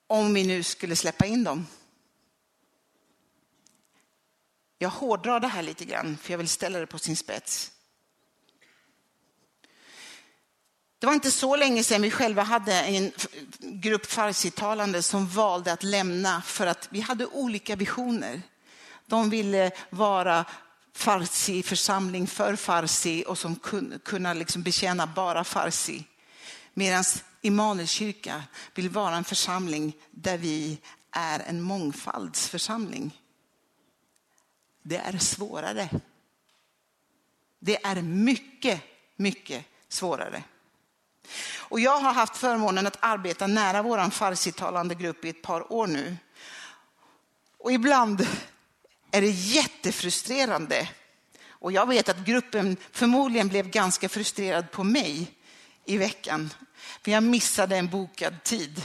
Om 0.06 0.34
vi 0.34 0.46
nu 0.46 0.62
skulle 0.62 0.96
släppa 0.96 1.26
in 1.26 1.44
dem. 1.44 1.66
Jag 4.78 4.88
hårdrar 4.88 5.40
det 5.40 5.48
här 5.48 5.62
lite 5.62 5.84
grann, 5.84 6.16
för 6.16 6.32
jag 6.32 6.38
vill 6.38 6.48
ställa 6.48 6.78
det 6.78 6.86
på 6.86 6.98
sin 6.98 7.16
spets. 7.16 7.72
Det 10.98 11.06
var 11.06 11.14
inte 11.14 11.30
så 11.30 11.56
länge 11.56 11.84
sedan 11.84 12.02
vi 12.02 12.10
själva 12.10 12.42
hade 12.42 12.74
en 12.74 13.12
grupp 13.58 14.06
farsitalande 14.06 15.02
som 15.02 15.28
valde 15.28 15.72
att 15.72 15.82
lämna 15.82 16.42
för 16.42 16.66
att 16.66 16.88
vi 16.90 17.00
hade 17.00 17.26
olika 17.26 17.76
visioner. 17.76 18.42
De 19.06 19.30
ville 19.30 19.70
vara 19.90 20.44
farsi-församling 20.94 22.26
för 22.26 22.56
farsi 22.56 23.24
och 23.26 23.38
som 23.38 23.56
kunna 24.04 24.34
liksom 24.34 24.62
betjäna 24.62 25.06
bara 25.06 25.44
farsi. 25.44 26.04
Medan 26.74 27.04
Immanuels 27.40 27.90
kyrka 27.90 28.42
vill 28.74 28.88
vara 28.88 29.16
en 29.16 29.24
församling 29.24 29.96
där 30.10 30.38
vi 30.38 30.78
är 31.10 31.40
en 31.40 31.62
mångfaldsförsamling. 31.62 33.20
Det 34.82 34.96
är 34.96 35.18
svårare. 35.18 35.88
Det 37.58 37.84
är 37.84 38.02
mycket, 38.02 38.82
mycket 39.16 39.64
svårare. 39.88 40.42
Och 41.58 41.80
jag 41.80 42.00
har 42.00 42.12
haft 42.12 42.36
förmånen 42.36 42.86
att 42.86 42.98
arbeta 43.00 43.46
nära 43.46 43.82
vår 43.82 44.10
farsitalande 44.10 44.94
grupp 44.94 45.24
i 45.24 45.28
ett 45.28 45.42
par 45.42 45.72
år 45.72 45.86
nu. 45.86 46.16
Och 47.58 47.72
ibland 47.72 48.26
är 49.10 49.20
det 49.20 49.30
jättefrustrerande. 49.30 50.88
Och 51.48 51.72
jag 51.72 51.88
vet 51.88 52.08
att 52.08 52.24
gruppen 52.24 52.76
förmodligen 52.92 53.48
blev 53.48 53.70
ganska 53.70 54.08
frustrerad 54.08 54.70
på 54.70 54.84
mig 54.84 55.34
i 55.84 55.98
veckan. 55.98 56.50
För 57.02 57.10
jag 57.10 57.22
missade 57.22 57.76
en 57.76 57.88
bokad 57.88 58.42
tid. 58.42 58.82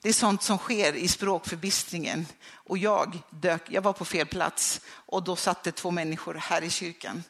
Det 0.00 0.08
är 0.08 0.12
sånt 0.12 0.42
som 0.42 0.58
sker 0.58 0.92
i 0.92 1.08
språkförbistringen. 1.08 2.26
Och 2.52 2.78
jag 2.78 3.18
dök, 3.30 3.62
jag 3.68 3.82
var 3.82 3.92
på 3.92 4.04
fel 4.04 4.26
plats 4.26 4.80
och 4.86 5.22
då 5.22 5.36
satt 5.36 5.62
det 5.62 5.72
två 5.72 5.90
människor 5.90 6.34
här 6.34 6.62
i 6.62 6.70
kyrkan. 6.70 7.24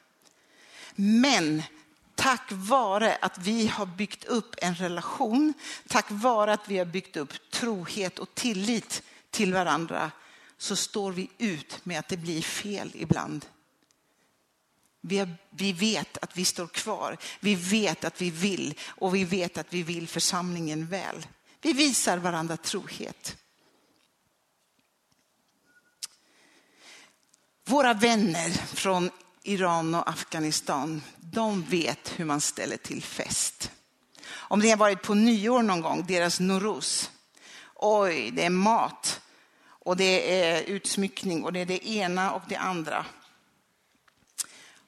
Men 0.95 1.63
tack 2.15 2.51
vare 2.51 3.17
att 3.21 3.37
vi 3.37 3.67
har 3.67 3.85
byggt 3.85 4.23
upp 4.23 4.55
en 4.57 4.75
relation, 4.75 5.53
tack 5.87 6.05
vare 6.09 6.53
att 6.53 6.69
vi 6.69 6.77
har 6.77 6.85
byggt 6.85 7.17
upp 7.17 7.51
trohet 7.51 8.19
och 8.19 8.35
tillit 8.35 9.03
till 9.29 9.53
varandra, 9.53 10.11
så 10.57 10.75
står 10.75 11.11
vi 11.11 11.29
ut 11.37 11.85
med 11.85 11.99
att 11.99 12.07
det 12.07 12.17
blir 12.17 12.41
fel 12.41 12.91
ibland. 12.93 13.45
Vi, 15.01 15.27
vi 15.49 15.73
vet 15.73 16.17
att 16.17 16.37
vi 16.37 16.45
står 16.45 16.67
kvar, 16.67 17.17
vi 17.39 17.55
vet 17.55 18.05
att 18.05 18.21
vi 18.21 18.29
vill 18.29 18.73
och 18.87 19.15
vi 19.15 19.23
vet 19.23 19.57
att 19.57 19.73
vi 19.73 19.83
vill 19.83 20.07
församlingen 20.07 20.87
väl. 20.87 21.27
Vi 21.61 21.73
visar 21.73 22.17
varandra 22.17 22.57
trohet. 22.57 23.37
Våra 27.65 27.93
vänner 27.93 28.49
från 28.75 29.09
Iran 29.47 29.95
och 29.95 30.09
Afghanistan, 30.09 31.01
de 31.17 31.63
vet 31.63 32.13
hur 32.15 32.25
man 32.25 32.41
ställer 32.41 32.77
till 32.77 33.03
fest. 33.03 33.71
Om 34.29 34.59
ni 34.59 34.69
har 34.69 34.77
varit 34.77 35.01
på 35.01 35.13
nyår 35.13 35.63
någon 35.63 35.81
gång, 35.81 36.05
deras 36.07 36.39
Noruz. 36.39 37.11
Oj, 37.75 38.31
det 38.31 38.45
är 38.45 38.49
mat 38.49 39.21
och 39.67 39.97
det 39.97 40.41
är 40.41 40.63
utsmyckning 40.63 41.43
och 41.43 41.53
det 41.53 41.59
är 41.59 41.65
det 41.65 41.87
ena 41.87 42.31
och 42.31 42.41
det 42.47 42.55
andra. 42.55 43.05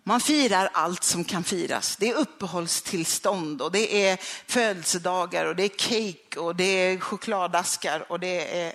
Man 0.04 0.22
firar 0.22 0.70
allt 0.74 1.04
som 1.04 1.24
kan 1.24 1.43
firas. 1.43 1.98
Det 1.98 2.10
är 2.10 2.15
uppehållstillstånd 2.15 3.62
och 3.62 3.72
det 3.72 4.08
är 4.08 4.17
födelsedagar 4.48 5.46
och 5.46 5.56
det 5.56 5.63
är 5.63 5.78
cake 5.78 6.39
och 6.39 6.56
det 6.56 6.63
är 6.63 7.00
chokladaskar 7.00 8.12
och 8.12 8.20
det 8.20 8.62
är 8.62 8.74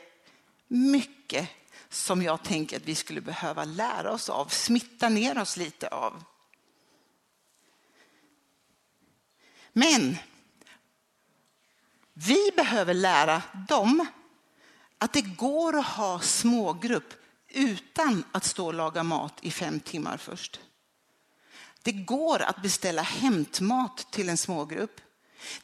mycket 0.68 1.48
som 1.92 2.22
jag 2.22 2.42
tänker 2.42 2.76
att 2.76 2.84
vi 2.84 2.94
skulle 2.94 3.20
behöva 3.20 3.64
lära 3.64 4.12
oss 4.12 4.28
av, 4.28 4.46
smitta 4.46 5.08
ner 5.08 5.38
oss 5.38 5.56
lite 5.56 5.88
av. 5.88 6.24
Men 9.72 10.16
vi 12.12 12.50
behöver 12.56 12.94
lära 12.94 13.42
dem 13.68 14.06
att 14.98 15.12
det 15.12 15.22
går 15.22 15.78
att 15.78 15.86
ha 15.86 16.20
smågrupp 16.20 17.14
utan 17.48 18.24
att 18.32 18.44
stå 18.44 18.66
och 18.66 18.74
laga 18.74 19.02
mat 19.02 19.38
i 19.42 19.50
fem 19.50 19.80
timmar 19.80 20.16
först. 20.16 20.60
Det 21.82 21.92
går 21.92 22.42
att 22.42 22.62
beställa 22.62 23.02
hämtmat 23.02 24.06
till 24.10 24.28
en 24.28 24.36
smågrupp. 24.36 25.00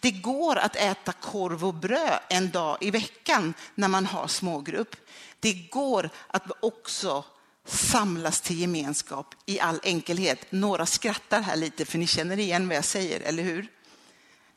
Det 0.00 0.10
går 0.10 0.56
att 0.56 0.76
äta 0.76 1.12
korv 1.12 1.64
och 1.64 1.74
bröd 1.74 2.20
en 2.28 2.50
dag 2.50 2.78
i 2.80 2.90
veckan 2.90 3.54
när 3.74 3.88
man 3.88 4.06
har 4.06 4.26
smågrupp. 4.26 4.96
Det 5.40 5.52
går 5.52 6.10
att 6.26 6.44
också 6.60 7.24
samlas 7.64 8.40
till 8.40 8.60
gemenskap 8.60 9.34
i 9.46 9.60
all 9.60 9.80
enkelhet. 9.82 10.52
Några 10.52 10.86
skrattar 10.86 11.40
här 11.40 11.56
lite 11.56 11.84
för 11.84 11.98
ni 11.98 12.06
känner 12.06 12.38
igen 12.38 12.68
vad 12.68 12.76
jag 12.76 12.84
säger, 12.84 13.20
eller 13.20 13.42
hur? 13.42 13.68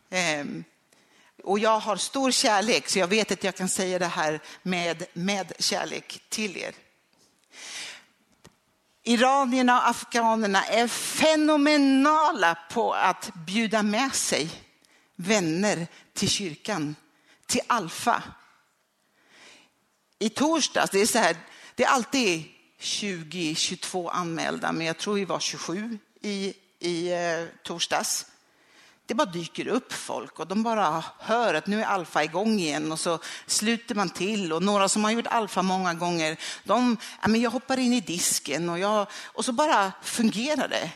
Ehm, 0.10 0.64
och 1.44 1.60
jag 1.60 1.80
har 1.80 1.96
stor 1.96 2.32
kärlek 2.32 2.90
så 2.90 3.00
jag 3.00 3.08
vet 3.08 3.32
att 3.32 3.44
jag 3.44 3.56
kan 3.56 3.70
säga 3.70 4.00
det 4.00 4.06
här 4.06 4.40
med, 4.64 5.04
med 5.14 5.52
kärlek 5.60 6.22
till 6.30 6.58
er. 6.58 6.74
Iranierna 9.04 9.82
och 9.82 9.90
afghanerna 9.90 10.66
är 10.66 10.88
fenomenala 10.88 12.58
på 12.72 12.94
att 12.94 13.32
bjuda 13.34 13.84
med 13.84 14.14
sig 14.14 14.50
vänner 15.16 15.88
till 16.14 16.30
kyrkan, 16.30 16.96
till 17.46 17.62
Alfa. 17.68 18.24
I 20.22 20.30
torsdags, 20.30 20.92
det 20.92 21.02
är, 21.02 21.06
så 21.06 21.18
här, 21.18 21.38
det 21.76 21.84
är 21.84 21.88
alltid 21.88 22.44
20-22 22.80 24.10
anmälda, 24.12 24.72
men 24.72 24.88
jag 24.88 24.98
tror 24.98 25.14
vi 25.14 25.26
var 25.26 25.40
27 25.40 25.98
i, 26.22 26.54
i 26.80 27.12
eh, 27.12 27.46
torsdags 27.64 28.26
det 29.06 29.16
bara 29.16 29.26
dyker 29.26 29.68
upp 29.68 29.94
folk 29.94 30.40
och 30.40 30.48
de 30.48 30.64
bara 30.64 31.04
hör 31.20 31.54
att 31.54 31.68
nu 31.68 31.82
är 31.82 31.86
alfa 31.86 32.24
igång 32.24 32.60
igen 32.60 32.92
och 32.92 33.00
så 33.00 33.20
sluter 33.48 33.96
man 33.96 34.10
till 34.10 34.54
och 34.54 34.64
några 34.64 34.90
som 34.90 35.04
har 35.04 35.12
gjort 35.12 35.28
alfa 35.28 35.62
många 35.62 35.94
gånger, 35.94 36.38
de, 36.64 36.98
ja, 37.22 37.28
men 37.28 37.42
jag 37.42 37.52
hoppar 37.52 37.80
in 37.80 37.94
i 37.94 38.02
disken 38.02 38.70
och, 38.70 38.80
jag, 38.80 39.08
och 39.24 39.46
så 39.46 39.52
bara 39.52 39.92
fungerar 40.04 40.68
det. 40.68 40.92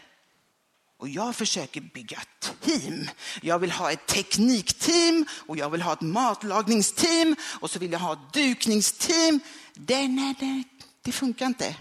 Och 1.05 1.09
jag 1.09 1.35
försöker 1.35 1.81
bygga 1.81 2.19
team. 2.61 3.09
Jag 3.41 3.59
vill 3.59 3.71
ha 3.71 3.91
ett 3.91 4.05
teknikteam 4.05 5.25
och 5.47 5.57
jag 5.57 5.69
vill 5.69 5.81
ha 5.81 5.93
ett 5.93 6.01
matlagningsteam 6.01 7.35
och 7.59 7.71
så 7.71 7.79
vill 7.79 7.91
jag 7.91 7.99
ha 7.99 8.13
ett 8.13 8.33
dukningsteam. 8.33 9.39
Det, 9.73 10.07
nej, 10.07 10.35
nej, 10.39 10.63
det 11.01 11.11
funkar 11.11 11.45
inte. 11.45 11.75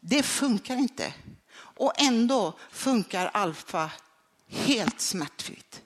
Det 0.00 0.22
funkar 0.22 0.76
inte. 0.76 1.14
Och 1.54 1.92
ändå 1.96 2.58
funkar 2.70 3.26
alfa 3.26 3.90
Helt 4.48 5.00
smärtfritt. 5.00 5.82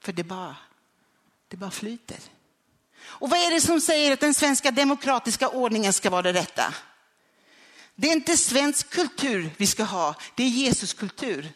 För 0.00 0.12
det 0.12 0.24
bara, 0.24 0.56
det 1.48 1.56
bara 1.56 1.70
flyter. 1.70 2.18
Och 3.02 3.30
vad 3.30 3.38
är 3.38 3.50
det 3.50 3.60
som 3.60 3.80
säger 3.80 4.12
att 4.12 4.20
den 4.20 4.34
svenska 4.34 4.70
demokratiska 4.70 5.48
ordningen 5.48 5.92
ska 5.92 6.10
vara 6.10 6.22
det 6.22 6.32
rätta? 6.32 6.74
Det 8.00 8.08
är 8.08 8.12
inte 8.12 8.36
svensk 8.36 8.90
kultur 8.90 9.50
vi 9.56 9.66
ska 9.66 9.84
ha, 9.84 10.14
det 10.34 10.42
är 10.42 10.48
Jesus 10.48 10.94
kultur. 10.94 11.52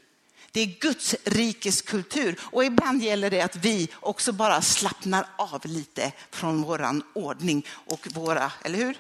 Det 0.53 0.61
är 0.61 0.67
Guds 0.67 1.15
rikes 1.25 1.83
kultur 1.83 2.41
och 2.43 2.65
ibland 2.65 3.03
gäller 3.03 3.31
det 3.31 3.41
att 3.41 3.57
vi 3.57 3.89
också 4.01 4.33
bara 4.33 4.63
slappnar 4.63 5.27
av 5.39 5.61
lite 5.65 6.13
från 6.31 6.63
våran 6.63 7.03
ordning 7.13 7.67
och 7.69 8.09
våra, 8.13 8.53
eller 8.63 8.79
hur? 8.79 8.99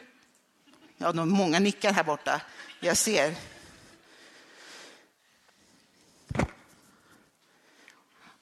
Ja, 0.96 1.12
de 1.12 1.28
många 1.28 1.58
nickar 1.58 1.92
här 1.92 2.04
borta. 2.04 2.40
Jag 2.80 2.96
ser. 2.96 3.34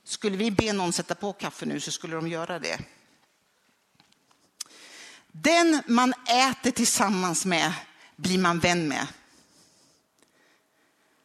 Skulle 0.05 0.37
vi 0.37 0.51
be 0.51 0.73
någon 0.73 0.93
sätta 0.93 1.15
på 1.15 1.33
kaffe 1.33 1.67
nu 1.67 1.81
så 1.81 1.91
skulle 1.91 2.17
de 2.17 2.29
göra 2.29 2.59
det. 2.59 2.79
Den 5.33 5.83
man 5.87 6.15
äter 6.29 6.71
tillsammans 6.71 7.45
med 7.45 7.73
blir 8.17 8.39
man 8.39 8.59
vän 8.59 8.89
med. 8.89 9.07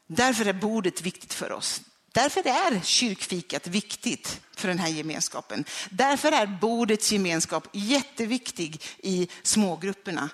Därför 0.08 0.46
är 0.46 0.54
bordet 0.54 1.02
viktigt 1.02 1.34
för 1.34 1.52
oss. 1.52 1.82
Därför 2.12 2.48
är 2.48 2.82
kyrkfikat 2.84 3.68
viktigt 3.68 4.42
för 4.56 4.68
den 4.68 4.80
här 4.80 4.88
gemenskapen. 4.88 5.66
Därför 5.90 6.32
är 6.32 6.58
bordets 6.62 7.12
gemenskap 7.12 7.68
jätteviktig 7.74 8.82
i 8.98 9.28
smågrupperna. 9.44 10.30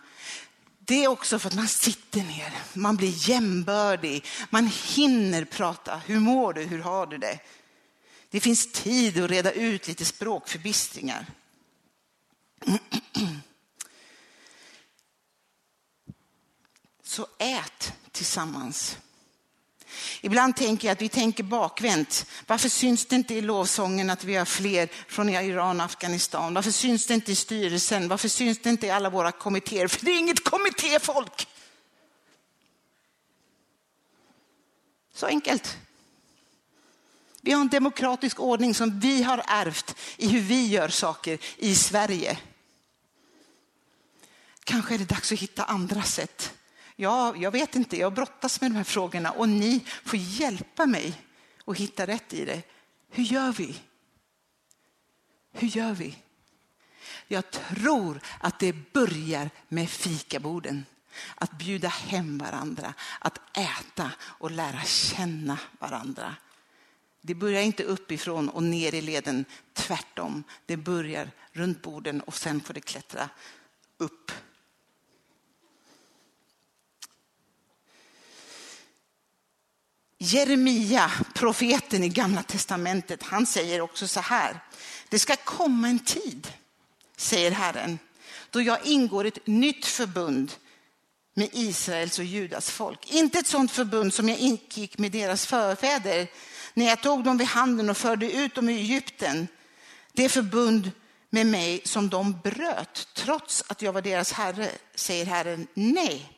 Det 0.79 1.03
är 1.03 1.07
också 1.07 1.39
för 1.39 1.47
att 1.47 1.55
man 1.55 1.67
sitter 1.67 2.23
ner, 2.23 2.53
man 2.73 2.95
blir 2.95 3.29
jämbördig, 3.29 4.25
man 4.49 4.67
hinner 4.67 5.45
prata. 5.45 6.01
Hur 6.05 6.19
mår 6.19 6.53
du? 6.53 6.61
Hur 6.61 6.79
har 6.79 7.07
du 7.07 7.17
det? 7.17 7.39
Det 8.29 8.39
finns 8.39 8.71
tid 8.71 9.23
att 9.23 9.29
reda 9.29 9.51
ut 9.51 9.87
lite 9.87 10.05
språkförbistringar. 10.05 11.25
Så 17.13 17.27
ät 17.37 17.93
tillsammans. 18.11 18.97
Ibland 20.21 20.55
tänker 20.55 20.87
jag 20.87 20.93
att 20.93 21.01
vi 21.01 21.09
tänker 21.09 21.43
bakvänt. 21.43 22.25
Varför 22.47 22.69
syns 22.69 23.05
det 23.05 23.15
inte 23.15 23.33
i 23.33 23.41
lovsången 23.41 24.09
att 24.09 24.23
vi 24.23 24.35
har 24.35 24.45
fler 24.45 24.89
från 25.07 25.29
Iran 25.29 25.79
och 25.79 25.85
Afghanistan? 25.85 26.53
Varför 26.53 26.71
syns 26.71 27.05
det 27.05 27.13
inte 27.13 27.31
i 27.31 27.35
styrelsen? 27.35 28.07
Varför 28.07 28.27
syns 28.29 28.59
det 28.59 28.69
inte 28.69 28.87
i 28.87 28.89
alla 28.89 29.09
våra 29.09 29.31
kommittéer? 29.31 29.87
För 29.87 30.05
det 30.05 30.11
är 30.11 30.19
inget 30.19 30.43
kommittéfolk. 30.43 31.47
Så 35.13 35.25
enkelt. 35.25 35.77
Vi 37.41 37.51
har 37.51 37.61
en 37.61 37.69
demokratisk 37.69 38.39
ordning 38.39 38.73
som 38.73 38.99
vi 38.99 39.23
har 39.23 39.43
ärvt 39.47 39.95
i 40.17 40.27
hur 40.27 40.41
vi 40.41 40.67
gör 40.67 40.89
saker 40.89 41.39
i 41.57 41.75
Sverige. 41.75 42.37
Kanske 44.63 44.93
är 44.93 44.97
det 44.97 45.05
dags 45.05 45.31
att 45.31 45.39
hitta 45.39 45.63
andra 45.63 46.03
sätt. 46.03 46.53
Ja, 46.95 47.35
jag 47.37 47.51
vet 47.51 47.75
inte, 47.75 47.97
jag 47.97 48.13
brottas 48.13 48.61
med 48.61 48.71
de 48.71 48.75
här 48.75 48.83
frågorna 48.83 49.31
och 49.31 49.49
ni 49.49 49.85
får 50.05 50.19
hjälpa 50.19 50.85
mig 50.85 51.21
att 51.65 51.77
hitta 51.77 52.07
rätt 52.07 52.33
i 52.33 52.45
det. 52.45 52.61
Hur 53.09 53.23
gör 53.23 53.51
vi? 53.51 53.75
Hur 55.51 55.67
gör 55.67 55.93
vi? 55.93 56.17
Jag 57.27 57.51
tror 57.51 58.21
att 58.39 58.59
det 58.59 58.93
börjar 58.93 59.49
med 59.67 59.89
fikaborden. 59.89 60.85
Att 61.35 61.51
bjuda 61.51 61.87
hem 61.87 62.37
varandra, 62.37 62.93
att 63.19 63.57
äta 63.57 64.11
och 64.21 64.51
lära 64.51 64.81
känna 64.81 65.59
varandra. 65.79 66.35
Det 67.21 67.35
börjar 67.35 67.61
inte 67.61 67.83
uppifrån 67.83 68.49
och 68.49 68.63
ner 68.63 68.93
i 68.93 69.01
leden, 69.01 69.45
tvärtom. 69.73 70.43
Det 70.65 70.77
börjar 70.77 71.31
runt 71.51 71.81
borden 71.81 72.21
och 72.21 72.35
sen 72.35 72.61
får 72.61 72.73
det 72.73 72.81
klättra 72.81 73.29
upp. 73.97 74.31
Jeremia, 80.33 81.11
profeten 81.33 82.03
i 82.03 82.09
Gamla 82.09 82.43
testamentet, 82.43 83.23
han 83.23 83.45
säger 83.45 83.81
också 83.81 84.07
så 84.07 84.19
här. 84.19 84.59
Det 85.09 85.19
ska 85.19 85.35
komma 85.35 85.87
en 85.87 85.99
tid, 85.99 86.47
säger 87.17 87.51
Herren, 87.51 87.99
då 88.49 88.61
jag 88.61 88.85
ingår 88.85 89.25
ett 89.25 89.47
nytt 89.47 89.85
förbund 89.85 90.51
med 91.33 91.49
Israels 91.53 92.19
och 92.19 92.25
Judas 92.25 92.69
folk. 92.69 93.11
Inte 93.11 93.39
ett 93.39 93.47
sådant 93.47 93.71
förbund 93.71 94.13
som 94.13 94.29
jag 94.29 94.37
ingick 94.37 94.97
med 94.97 95.11
deras 95.11 95.45
förfäder 95.45 96.27
när 96.73 96.85
jag 96.85 97.01
tog 97.01 97.23
dem 97.23 97.37
vid 97.37 97.47
handen 97.47 97.89
och 97.89 97.97
förde 97.97 98.31
ut 98.31 98.55
dem 98.55 98.69
i 98.69 98.73
Egypten. 98.73 99.47
Det 100.13 100.29
förbund 100.29 100.91
med 101.29 101.45
mig 101.45 101.81
som 101.85 102.09
de 102.09 102.39
bröt, 102.43 103.07
trots 103.13 103.63
att 103.67 103.81
jag 103.81 103.93
var 103.93 104.01
deras 104.01 104.31
herre, 104.31 104.69
säger 104.95 105.25
Herren. 105.25 105.67
Nej, 105.73 106.31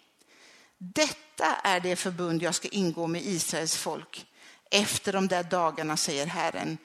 detta 0.77 1.24
detta 1.37 1.55
är 1.55 1.79
det 1.79 1.95
förbund 1.95 2.43
jag 2.43 2.55
ska 2.55 2.67
ingå 2.67 3.07
med 3.07 3.21
Israels 3.25 3.77
folk 3.77 4.25
efter 4.71 5.13
de 5.13 5.27
där 5.27 5.43
dagarna, 5.43 5.97
säger 5.97 6.25
Herren. 6.25 6.77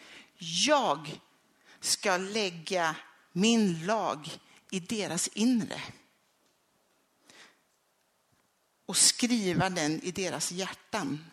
Jag 0.67 1.21
ska 1.81 2.17
lägga 2.17 2.97
min 3.33 3.87
lag 3.87 4.39
i 4.71 4.81
deras 4.81 5.29
inre 5.29 5.81
och 8.87 8.97
skriva 8.97 9.71
den 9.71 10.03
i 10.03 10.11
deras 10.11 10.53
hjärtan. 10.53 11.25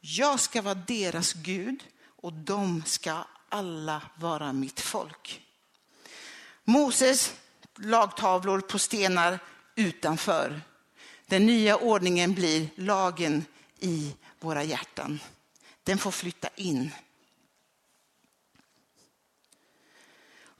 Jag 0.00 0.40
ska 0.40 0.62
vara 0.62 0.74
deras 0.74 1.32
Gud 1.32 1.84
och 2.04 2.32
de 2.32 2.82
ska 2.86 3.24
alla 3.48 4.02
vara 4.16 4.52
mitt 4.52 4.80
folk. 4.80 5.42
Moses 6.64 7.34
lagtavlor 7.76 8.60
på 8.60 8.78
stenar 8.78 9.38
utanför. 9.74 10.60
Den 11.30 11.46
nya 11.46 11.76
ordningen 11.76 12.34
blir 12.34 12.68
lagen 12.74 13.44
i 13.78 14.14
våra 14.40 14.64
hjärtan. 14.64 15.20
Den 15.82 15.98
får 15.98 16.10
flytta 16.10 16.48
in. 16.56 16.90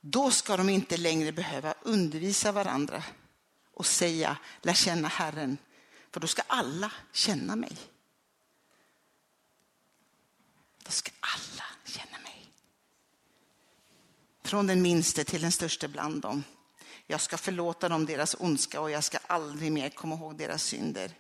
Då 0.00 0.30
ska 0.30 0.56
de 0.56 0.68
inte 0.68 0.96
längre 0.96 1.32
behöva 1.32 1.74
undervisa 1.82 2.52
varandra 2.52 3.04
och 3.74 3.86
säga 3.86 4.36
lär 4.62 4.74
känna 4.74 5.08
Herren, 5.08 5.58
för 6.10 6.20
då 6.20 6.26
ska 6.26 6.42
alla 6.46 6.92
känna 7.12 7.56
mig. 7.56 7.76
Då 10.84 10.90
ska 10.90 11.10
alla 11.20 11.64
känna 11.84 12.18
mig. 12.22 12.52
Från 14.42 14.66
den 14.66 14.82
minste 14.82 15.24
till 15.24 15.42
den 15.42 15.52
största 15.52 15.88
bland 15.88 16.22
dem. 16.22 16.44
Jag 17.10 17.20
ska 17.20 17.36
förlåta 17.36 17.88
dem 17.88 18.06
deras 18.06 18.36
ondska 18.38 18.80
och 18.80 18.90
jag 18.90 19.04
ska 19.04 19.18
aldrig 19.26 19.72
mer 19.72 19.88
komma 19.88 20.14
ihåg 20.14 20.36
deras 20.36 20.62
synder. 20.62 21.10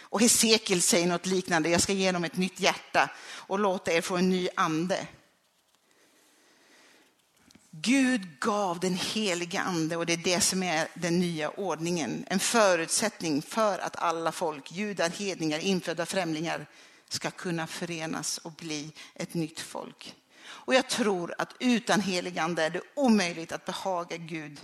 Och 0.00 0.20
Hesekiel 0.20 0.82
säger 0.82 1.06
något 1.06 1.26
liknande, 1.26 1.68
jag 1.68 1.80
ska 1.80 1.92
ge 1.92 2.12
dem 2.12 2.24
ett 2.24 2.36
nytt 2.36 2.60
hjärta 2.60 3.10
och 3.30 3.58
låta 3.58 3.92
er 3.92 4.00
få 4.00 4.16
en 4.16 4.30
ny 4.30 4.48
ande. 4.54 5.06
Gud 7.70 8.40
gav 8.40 8.80
den 8.80 8.94
heliga 8.94 9.60
ande 9.60 9.96
och 9.96 10.06
det 10.06 10.12
är 10.12 10.16
det 10.16 10.40
som 10.40 10.62
är 10.62 10.88
den 10.94 11.20
nya 11.20 11.50
ordningen. 11.50 12.24
En 12.28 12.40
förutsättning 12.40 13.42
för 13.42 13.78
att 13.78 13.96
alla 13.96 14.32
folk, 14.32 14.72
judar, 14.72 15.10
hedningar, 15.10 15.58
infödda 15.58 16.06
främlingar 16.06 16.66
ska 17.08 17.30
kunna 17.30 17.66
förenas 17.66 18.38
och 18.38 18.52
bli 18.52 18.92
ett 19.14 19.34
nytt 19.34 19.60
folk. 19.60 20.14
Och 20.40 20.74
jag 20.74 20.88
tror 20.88 21.34
att 21.38 21.54
utan 21.58 22.00
helig 22.00 22.38
ande 22.38 22.62
är 22.62 22.70
det 22.70 22.80
omöjligt 22.94 23.52
att 23.52 23.64
behaga 23.64 24.16
Gud. 24.16 24.60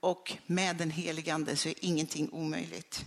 Och 0.00 0.36
med 0.46 0.76
den 0.76 0.90
helige 0.90 1.34
ande 1.34 1.56
så 1.56 1.68
är 1.68 1.74
ingenting 1.84 2.30
omöjligt. 2.32 3.04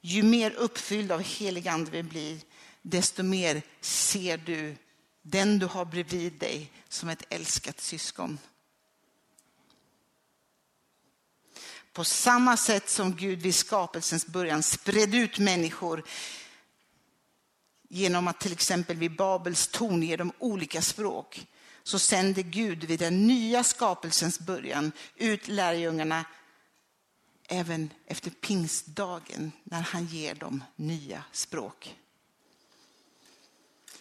Ju 0.00 0.22
mer 0.22 0.50
uppfylld 0.50 1.12
av 1.12 1.22
helig 1.22 1.68
ande 1.68 1.90
vi 1.90 2.02
blir, 2.02 2.40
desto 2.82 3.22
mer 3.22 3.62
ser 3.80 4.36
du 4.36 4.76
den 5.22 5.58
du 5.58 5.66
har 5.66 5.84
bredvid 5.84 6.32
dig 6.32 6.72
som 6.88 7.08
ett 7.08 7.26
älskat 7.28 7.80
syskon. 7.80 8.38
På 11.92 12.04
samma 12.04 12.56
sätt 12.56 12.88
som 12.88 13.16
Gud 13.16 13.42
vid 13.42 13.54
skapelsens 13.54 14.26
början 14.26 14.62
spred 14.62 15.14
ut 15.14 15.38
människor 15.38 16.04
genom 17.88 18.28
att 18.28 18.40
till 18.40 18.52
exempel 18.52 18.96
vid 18.96 19.16
Babels 19.16 19.68
torn 19.68 20.02
ge 20.02 20.16
dem 20.16 20.32
olika 20.38 20.82
språk 20.82 21.46
så 21.82 21.98
sände 21.98 22.42
Gud 22.42 22.84
vid 22.84 22.98
den 22.98 23.26
nya 23.26 23.64
skapelsens 23.64 24.40
början 24.40 24.92
ut 25.16 25.48
lärjungarna 25.48 26.24
även 27.48 27.90
efter 28.06 28.30
pingstdagen 28.30 29.52
när 29.64 29.80
han 29.80 30.06
ger 30.06 30.34
dem 30.34 30.64
nya 30.76 31.24
språk. 31.32 31.96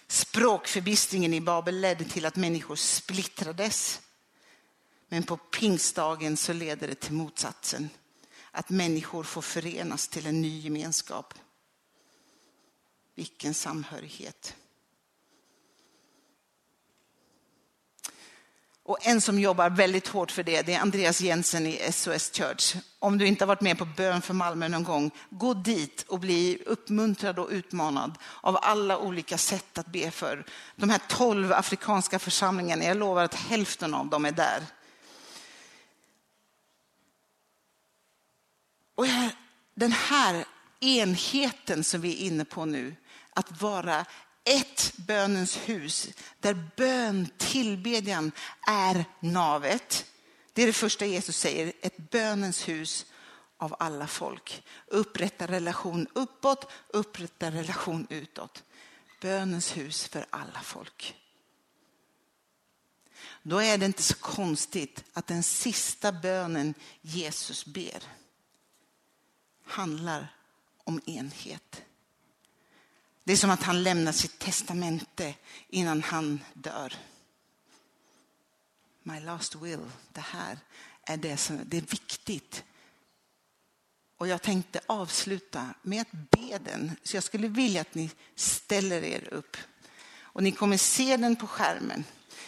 Språkförbistringen 0.07 1.34
i 1.34 1.41
Babel 1.41 1.82
ledde 1.82 2.05
till 2.05 2.25
att 2.25 2.36
människor 2.36 2.75
splittrades. 2.75 4.01
Men 5.09 5.23
på 5.23 5.38
pingstdagen 5.38 6.38
så 6.38 6.53
leder 6.53 6.88
det 6.88 6.95
till 6.95 7.13
motsatsen. 7.13 7.89
Att 8.51 8.69
människor 8.69 9.23
får 9.23 9.41
förenas 9.41 10.07
till 10.07 10.28
en 10.28 10.41
ny 10.41 10.59
gemenskap. 10.59 11.34
Vilken 13.15 13.53
samhörighet. 13.53 14.55
Och 18.88 18.98
en 19.02 19.22
som 19.22 19.40
jobbar 19.40 19.70
väldigt 19.70 20.08
hårt 20.08 20.32
för 20.32 20.44
det, 20.44 20.62
det 20.62 20.74
är 20.74 20.80
Andreas 20.80 21.22
Jensen 21.22 21.68
i 21.68 21.92
SOS 21.92 22.32
Church. 22.32 22.76
Om 23.00 23.18
du 23.18 23.28
inte 23.28 23.44
har 23.44 23.48
varit 23.48 23.62
med 23.62 23.78
på 23.78 23.86
bön 23.86 24.22
för 24.22 24.34
Malmö 24.34 24.68
någon 24.68 24.84
gång, 24.84 25.12
gå 25.30 25.54
dit 25.54 26.06
och 26.08 26.20
bli 26.20 26.64
uppmuntrad 26.66 27.40
och 27.40 27.50
utmanad 27.50 28.18
av 28.42 28.58
alla 28.62 28.98
olika 28.98 29.38
sätt 29.38 29.78
att 29.78 29.88
be 29.88 30.12
för. 30.12 30.46
De 30.76 30.90
här 30.90 31.02
tolv 31.08 31.54
afrikanska 31.54 32.20
församlingarna, 32.20 32.84
jag 32.84 32.98
lovar 32.98 33.24
att 33.24 33.34
hälften 33.34 33.94
av 33.94 34.08
dem 34.08 34.26
är 34.26 34.32
där. 34.32 34.64
Och 38.96 39.06
den 39.76 39.92
här 39.92 40.46
enheten 40.80 41.84
som 41.84 42.02
vi 42.02 42.14
är 42.14 42.28
inne 42.28 42.46
på 42.46 42.66
nu, 42.66 42.96
att 43.34 43.62
vara 43.62 44.06
ett 44.48 44.93
bönens 44.95 45.58
hus 45.58 46.10
där 46.39 46.70
bön, 46.78 47.30
tillbedjan 47.38 48.32
är 48.68 49.06
navet. 49.20 50.06
Det 50.54 50.64
är 50.64 50.68
det 50.68 50.74
första 50.74 51.06
Jesus 51.06 51.38
säger, 51.38 51.74
ett 51.82 51.98
bönens 51.98 52.68
hus 52.68 53.06
av 53.58 53.76
alla 53.80 54.08
folk. 54.08 54.64
Upprätta 54.88 55.48
relation 55.48 56.08
uppåt, 56.14 56.72
upprätta 56.88 57.52
relation 57.52 58.08
utåt. 58.10 58.64
Bönens 59.22 59.78
hus 59.78 60.08
för 60.08 60.26
alla 60.30 60.62
folk. 60.62 61.16
Då 63.43 63.62
är 63.62 63.78
det 63.78 63.86
inte 63.86 64.04
så 64.04 64.16
konstigt 64.16 65.04
att 65.14 65.28
den 65.28 65.43
sista 65.43 66.12
bönen 66.12 66.74
Jesus 67.02 67.66
ber 67.66 68.04
handlar 69.66 70.36
om 70.84 71.02
enhet. 71.06 71.82
Det 73.28 73.34
är 73.34 73.38
som 73.38 73.49
att 73.49 73.63
han 73.63 73.84
lämnar 73.84 74.11
sitt 74.11 74.39
testamente 74.39 75.36
innan 75.69 76.03
han 76.03 76.43
dör. 76.53 76.93
My 79.03 79.19
last 79.19 79.55
will, 79.55 79.80
det 80.13 80.21
här 80.21 80.57
är 81.03 81.17
det 81.17 81.38
som 81.38 81.59
det 81.65 81.78
är 81.78 81.82
viktigt. 81.82 82.63
Och 84.17 84.28
jag 84.28 84.41
tänkte 84.41 84.80
avsluta 84.86 85.73
med 85.82 86.01
att 86.01 86.11
be 86.11 86.57
den. 86.57 86.95
Så 87.03 87.17
jag 87.17 87.23
skulle 87.23 87.47
vilja 87.47 87.82
att 87.82 87.95
ni 87.95 88.09
ställer 88.36 89.03
er 89.03 89.34
upp. 89.34 89.57
Och 90.19 90.43
ni 90.43 90.51
kommer 90.51 90.78
se 90.78 91.17
den 91.17 91.36
på 91.36 91.47
skärmen. 91.47 92.03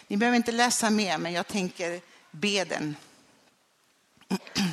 Ni 0.06 0.16
behöver 0.16 0.36
inte 0.36 0.52
läsa 0.52 0.90
mer, 0.90 1.18
men 1.18 1.32
jag 1.32 1.46
tänker 1.46 2.00
be 2.30 2.64
den. 2.64 2.96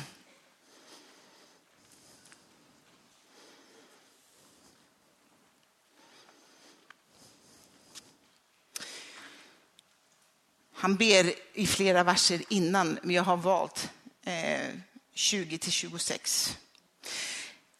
Han 10.80 10.96
ber 10.96 11.34
i 11.52 11.66
flera 11.66 12.04
verser 12.04 12.42
innan, 12.48 12.98
men 13.02 13.14
jag 13.14 13.22
har 13.22 13.36
valt 13.36 13.90
eh, 14.24 14.74
20 15.14 15.58
till 15.58 15.72
26. 15.72 16.58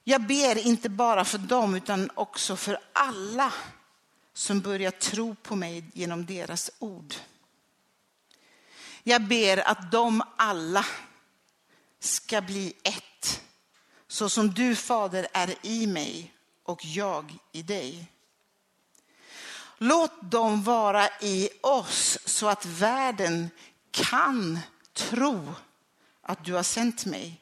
Jag 0.05 0.23
ber 0.27 0.59
inte 0.59 0.89
bara 0.89 1.25
för 1.25 1.39
dem 1.39 1.75
utan 1.75 2.11
också 2.15 2.57
för 2.57 2.79
alla 2.93 3.53
som 4.35 4.61
börjar 4.61 4.91
tro 4.91 5.35
på 5.35 5.57
mig 5.57 5.85
genom 5.93 6.27
deras 6.27 6.71
ord. 6.79 7.15
Jag 9.03 9.23
ber 9.23 9.69
att 9.69 9.93
de 9.93 10.23
alla 10.37 10.87
ska 12.01 12.41
bli 12.41 12.73
ett, 12.83 13.43
så 14.09 14.29
som 14.29 14.55
du 14.55 14.77
Fader 14.77 15.29
är 15.33 15.55
i 15.63 15.87
mig 15.87 16.33
och 16.63 16.85
jag 16.85 17.35
i 17.53 17.63
dig. 17.63 18.07
Låt 19.79 20.31
dem 20.31 20.63
vara 20.63 21.09
i 21.21 21.49
oss 21.63 22.19
så 22.25 22.49
att 22.49 22.67
världen 22.67 23.51
kan 23.91 24.59
tro 24.93 25.55
att 26.23 26.45
du 26.45 26.55
har 26.55 26.63
sänt 26.63 27.07
mig. 27.07 27.41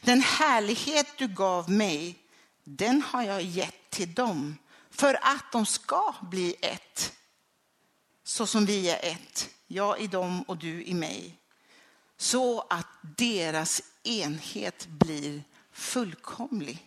Den 0.00 0.20
härlighet 0.20 1.06
du 1.18 1.28
gav 1.28 1.70
mig, 1.70 2.18
den 2.64 3.02
har 3.02 3.22
jag 3.22 3.42
gett 3.42 3.90
till 3.90 4.14
dem 4.14 4.56
för 4.90 5.18
att 5.22 5.52
de 5.52 5.66
ska 5.66 6.14
bli 6.22 6.54
ett. 6.60 7.12
Så 8.24 8.46
som 8.46 8.66
vi 8.66 8.90
är 8.90 9.12
ett, 9.12 9.50
jag 9.66 10.00
i 10.00 10.06
dem 10.06 10.42
och 10.42 10.56
du 10.56 10.84
i 10.84 10.94
mig. 10.94 11.38
Så 12.16 12.60
att 12.60 12.86
deras 13.16 13.82
enhet 14.02 14.86
blir 14.86 15.42
fullkomlig. 15.72 16.85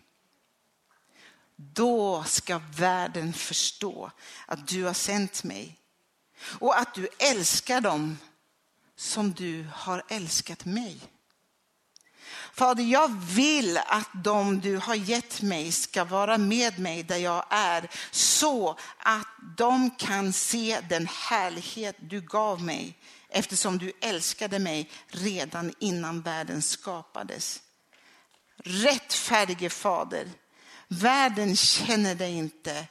Då 1.62 2.24
ska 2.24 2.62
världen 2.78 3.34
förstå 3.34 4.12
att 4.46 4.68
du 4.68 4.84
har 4.84 4.94
sänt 4.94 5.44
mig 5.44 5.80
och 6.42 6.80
att 6.80 6.94
du 6.94 7.08
älskar 7.20 7.82
dem 7.82 8.18
som 8.96 9.34
du 9.34 9.68
har 9.74 10.04
älskat 10.10 10.66
mig. 10.66 11.00
Fader, 12.54 12.84
jag 12.84 13.08
vill 13.22 13.78
att 13.78 14.10
de 14.14 14.60
du 14.60 14.78
har 14.78 14.96
gett 14.96 15.42
mig 15.42 15.72
ska 15.72 16.04
vara 16.04 16.38
med 16.38 16.80
mig 16.80 17.04
där 17.04 17.18
jag 17.18 17.46
är 17.50 17.90
så 18.12 18.78
att 18.98 19.28
de 19.58 19.92
kan 19.92 20.34
se 20.34 20.80
den 20.90 21.08
härlighet 21.08 21.96
du 22.00 22.22
gav 22.22 22.64
mig 22.64 22.98
eftersom 23.30 23.78
du 23.78 23.92
älskade 24.02 24.60
mig 24.60 24.90
redan 25.08 25.74
innan 25.80 26.22
världen 26.22 26.62
skapades. 26.62 27.62
Rättfärdige 28.64 29.70
Fader, 29.70 30.28
Världen 30.92 31.56
känner 31.56 32.16
dig 32.16 32.34
inte, 32.34 32.88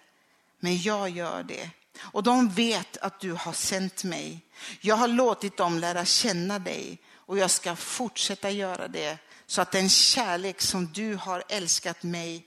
men 0.60 0.76
jag 0.76 1.08
gör 1.08 1.42
det. 1.42 1.70
Och 2.00 2.22
de 2.22 2.48
vet 2.48 2.96
att 2.96 3.20
du 3.20 3.32
har 3.32 3.52
sänt 3.52 4.04
mig. 4.04 4.40
Jag 4.80 4.96
har 4.96 5.08
låtit 5.08 5.56
dem 5.56 5.78
lära 5.78 6.04
känna 6.04 6.58
dig 6.58 6.98
och 7.08 7.38
jag 7.38 7.50
ska 7.50 7.76
fortsätta 7.76 8.50
göra 8.50 8.88
det 8.88 9.18
Så 9.46 9.62
att 9.62 9.72
den 9.72 9.88
kärlek 9.88 10.60
som 10.60 10.86
du 10.86 11.14
har 11.14 11.44
älskat 11.48 12.02
mig 12.02 12.46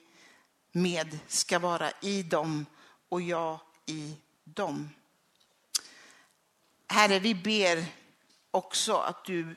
med 0.72 1.20
ska 1.28 1.60
vara 1.60 1.92
i 2.02 2.24
dem 2.24 2.66
och 3.10 3.22
jag 3.22 3.60
i 3.86 4.16
dem. 4.44 4.90
Herre, 6.88 7.20
vi 7.20 7.36
ber 7.36 7.86
också 8.52 8.98
att 8.98 9.26
du 9.26 9.56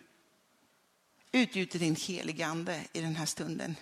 utgjuter 1.33 1.79
din 1.79 1.97
heligande 1.97 2.85
i 2.93 3.01
den 3.01 3.17
här 3.17 3.27
stunden. 3.27 3.77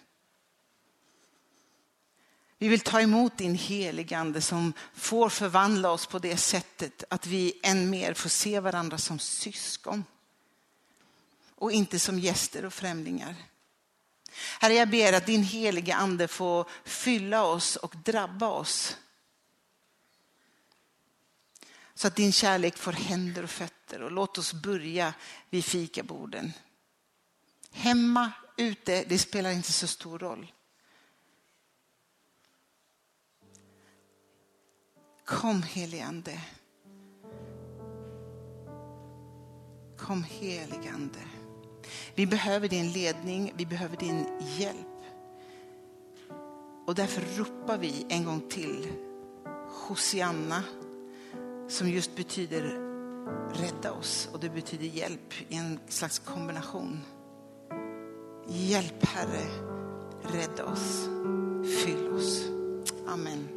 Vi 2.62 2.68
vill 2.68 2.80
ta 2.80 3.00
emot 3.00 3.38
din 3.38 3.54
heligande 3.54 4.40
som 4.40 4.72
får 4.94 5.28
förvandla 5.28 5.90
oss 5.90 6.06
på 6.06 6.18
det 6.18 6.36
sättet 6.36 7.04
att 7.10 7.26
vi 7.26 7.60
än 7.62 7.90
mer 7.90 8.14
får 8.14 8.28
se 8.28 8.60
varandra 8.60 8.98
som 8.98 9.18
syskon 9.18 10.04
och 11.54 11.72
inte 11.72 11.98
som 11.98 12.18
gäster 12.18 12.64
och 12.64 12.72
främlingar. 12.72 13.34
Herre, 14.60 14.74
jag 14.74 14.90
ber 14.90 15.12
att 15.12 15.26
din 15.26 15.42
heliga 15.42 15.94
ande 15.94 16.28
får 16.28 16.68
fylla 16.84 17.44
oss 17.44 17.76
och 17.76 17.94
drabba 18.04 18.48
oss. 18.48 18.96
Så 21.94 22.06
att 22.06 22.16
din 22.16 22.32
kärlek 22.32 22.76
får 22.76 22.92
händer 22.92 23.42
och 23.42 23.50
fötter 23.50 24.02
och 24.02 24.12
låt 24.12 24.38
oss 24.38 24.52
börja 24.52 25.14
vid 25.50 25.64
fikaborden. 25.64 26.52
Hemma, 27.70 28.32
ute, 28.56 29.04
det 29.08 29.18
spelar 29.18 29.50
inte 29.50 29.72
så 29.72 29.86
stor 29.86 30.18
roll. 30.18 30.52
Kom 35.24 35.62
heligande. 35.62 36.40
Kom 39.98 40.24
heligande. 40.24 41.18
Vi 42.14 42.26
behöver 42.26 42.68
din 42.68 42.92
ledning, 42.92 43.52
vi 43.56 43.66
behöver 43.66 43.96
din 43.96 44.26
hjälp. 44.40 44.86
Och 46.86 46.94
därför 46.94 47.38
ropar 47.38 47.78
vi 47.78 48.06
en 48.08 48.24
gång 48.24 48.40
till 48.48 48.92
Hosianna 49.88 50.62
som 51.68 51.88
just 51.88 52.16
betyder 52.16 52.62
rädda 53.54 53.92
oss 53.92 54.28
och 54.32 54.40
det 54.40 54.50
betyder 54.50 54.84
hjälp 54.84 55.34
i 55.48 55.56
en 55.56 55.78
slags 55.88 56.18
kombination. 56.18 57.00
Hjälp 58.48 59.04
Herre, 59.04 59.46
rädda 60.22 60.64
oss, 60.64 61.08
fyll 61.84 62.12
oss. 62.12 62.42
Amen. 63.06 63.48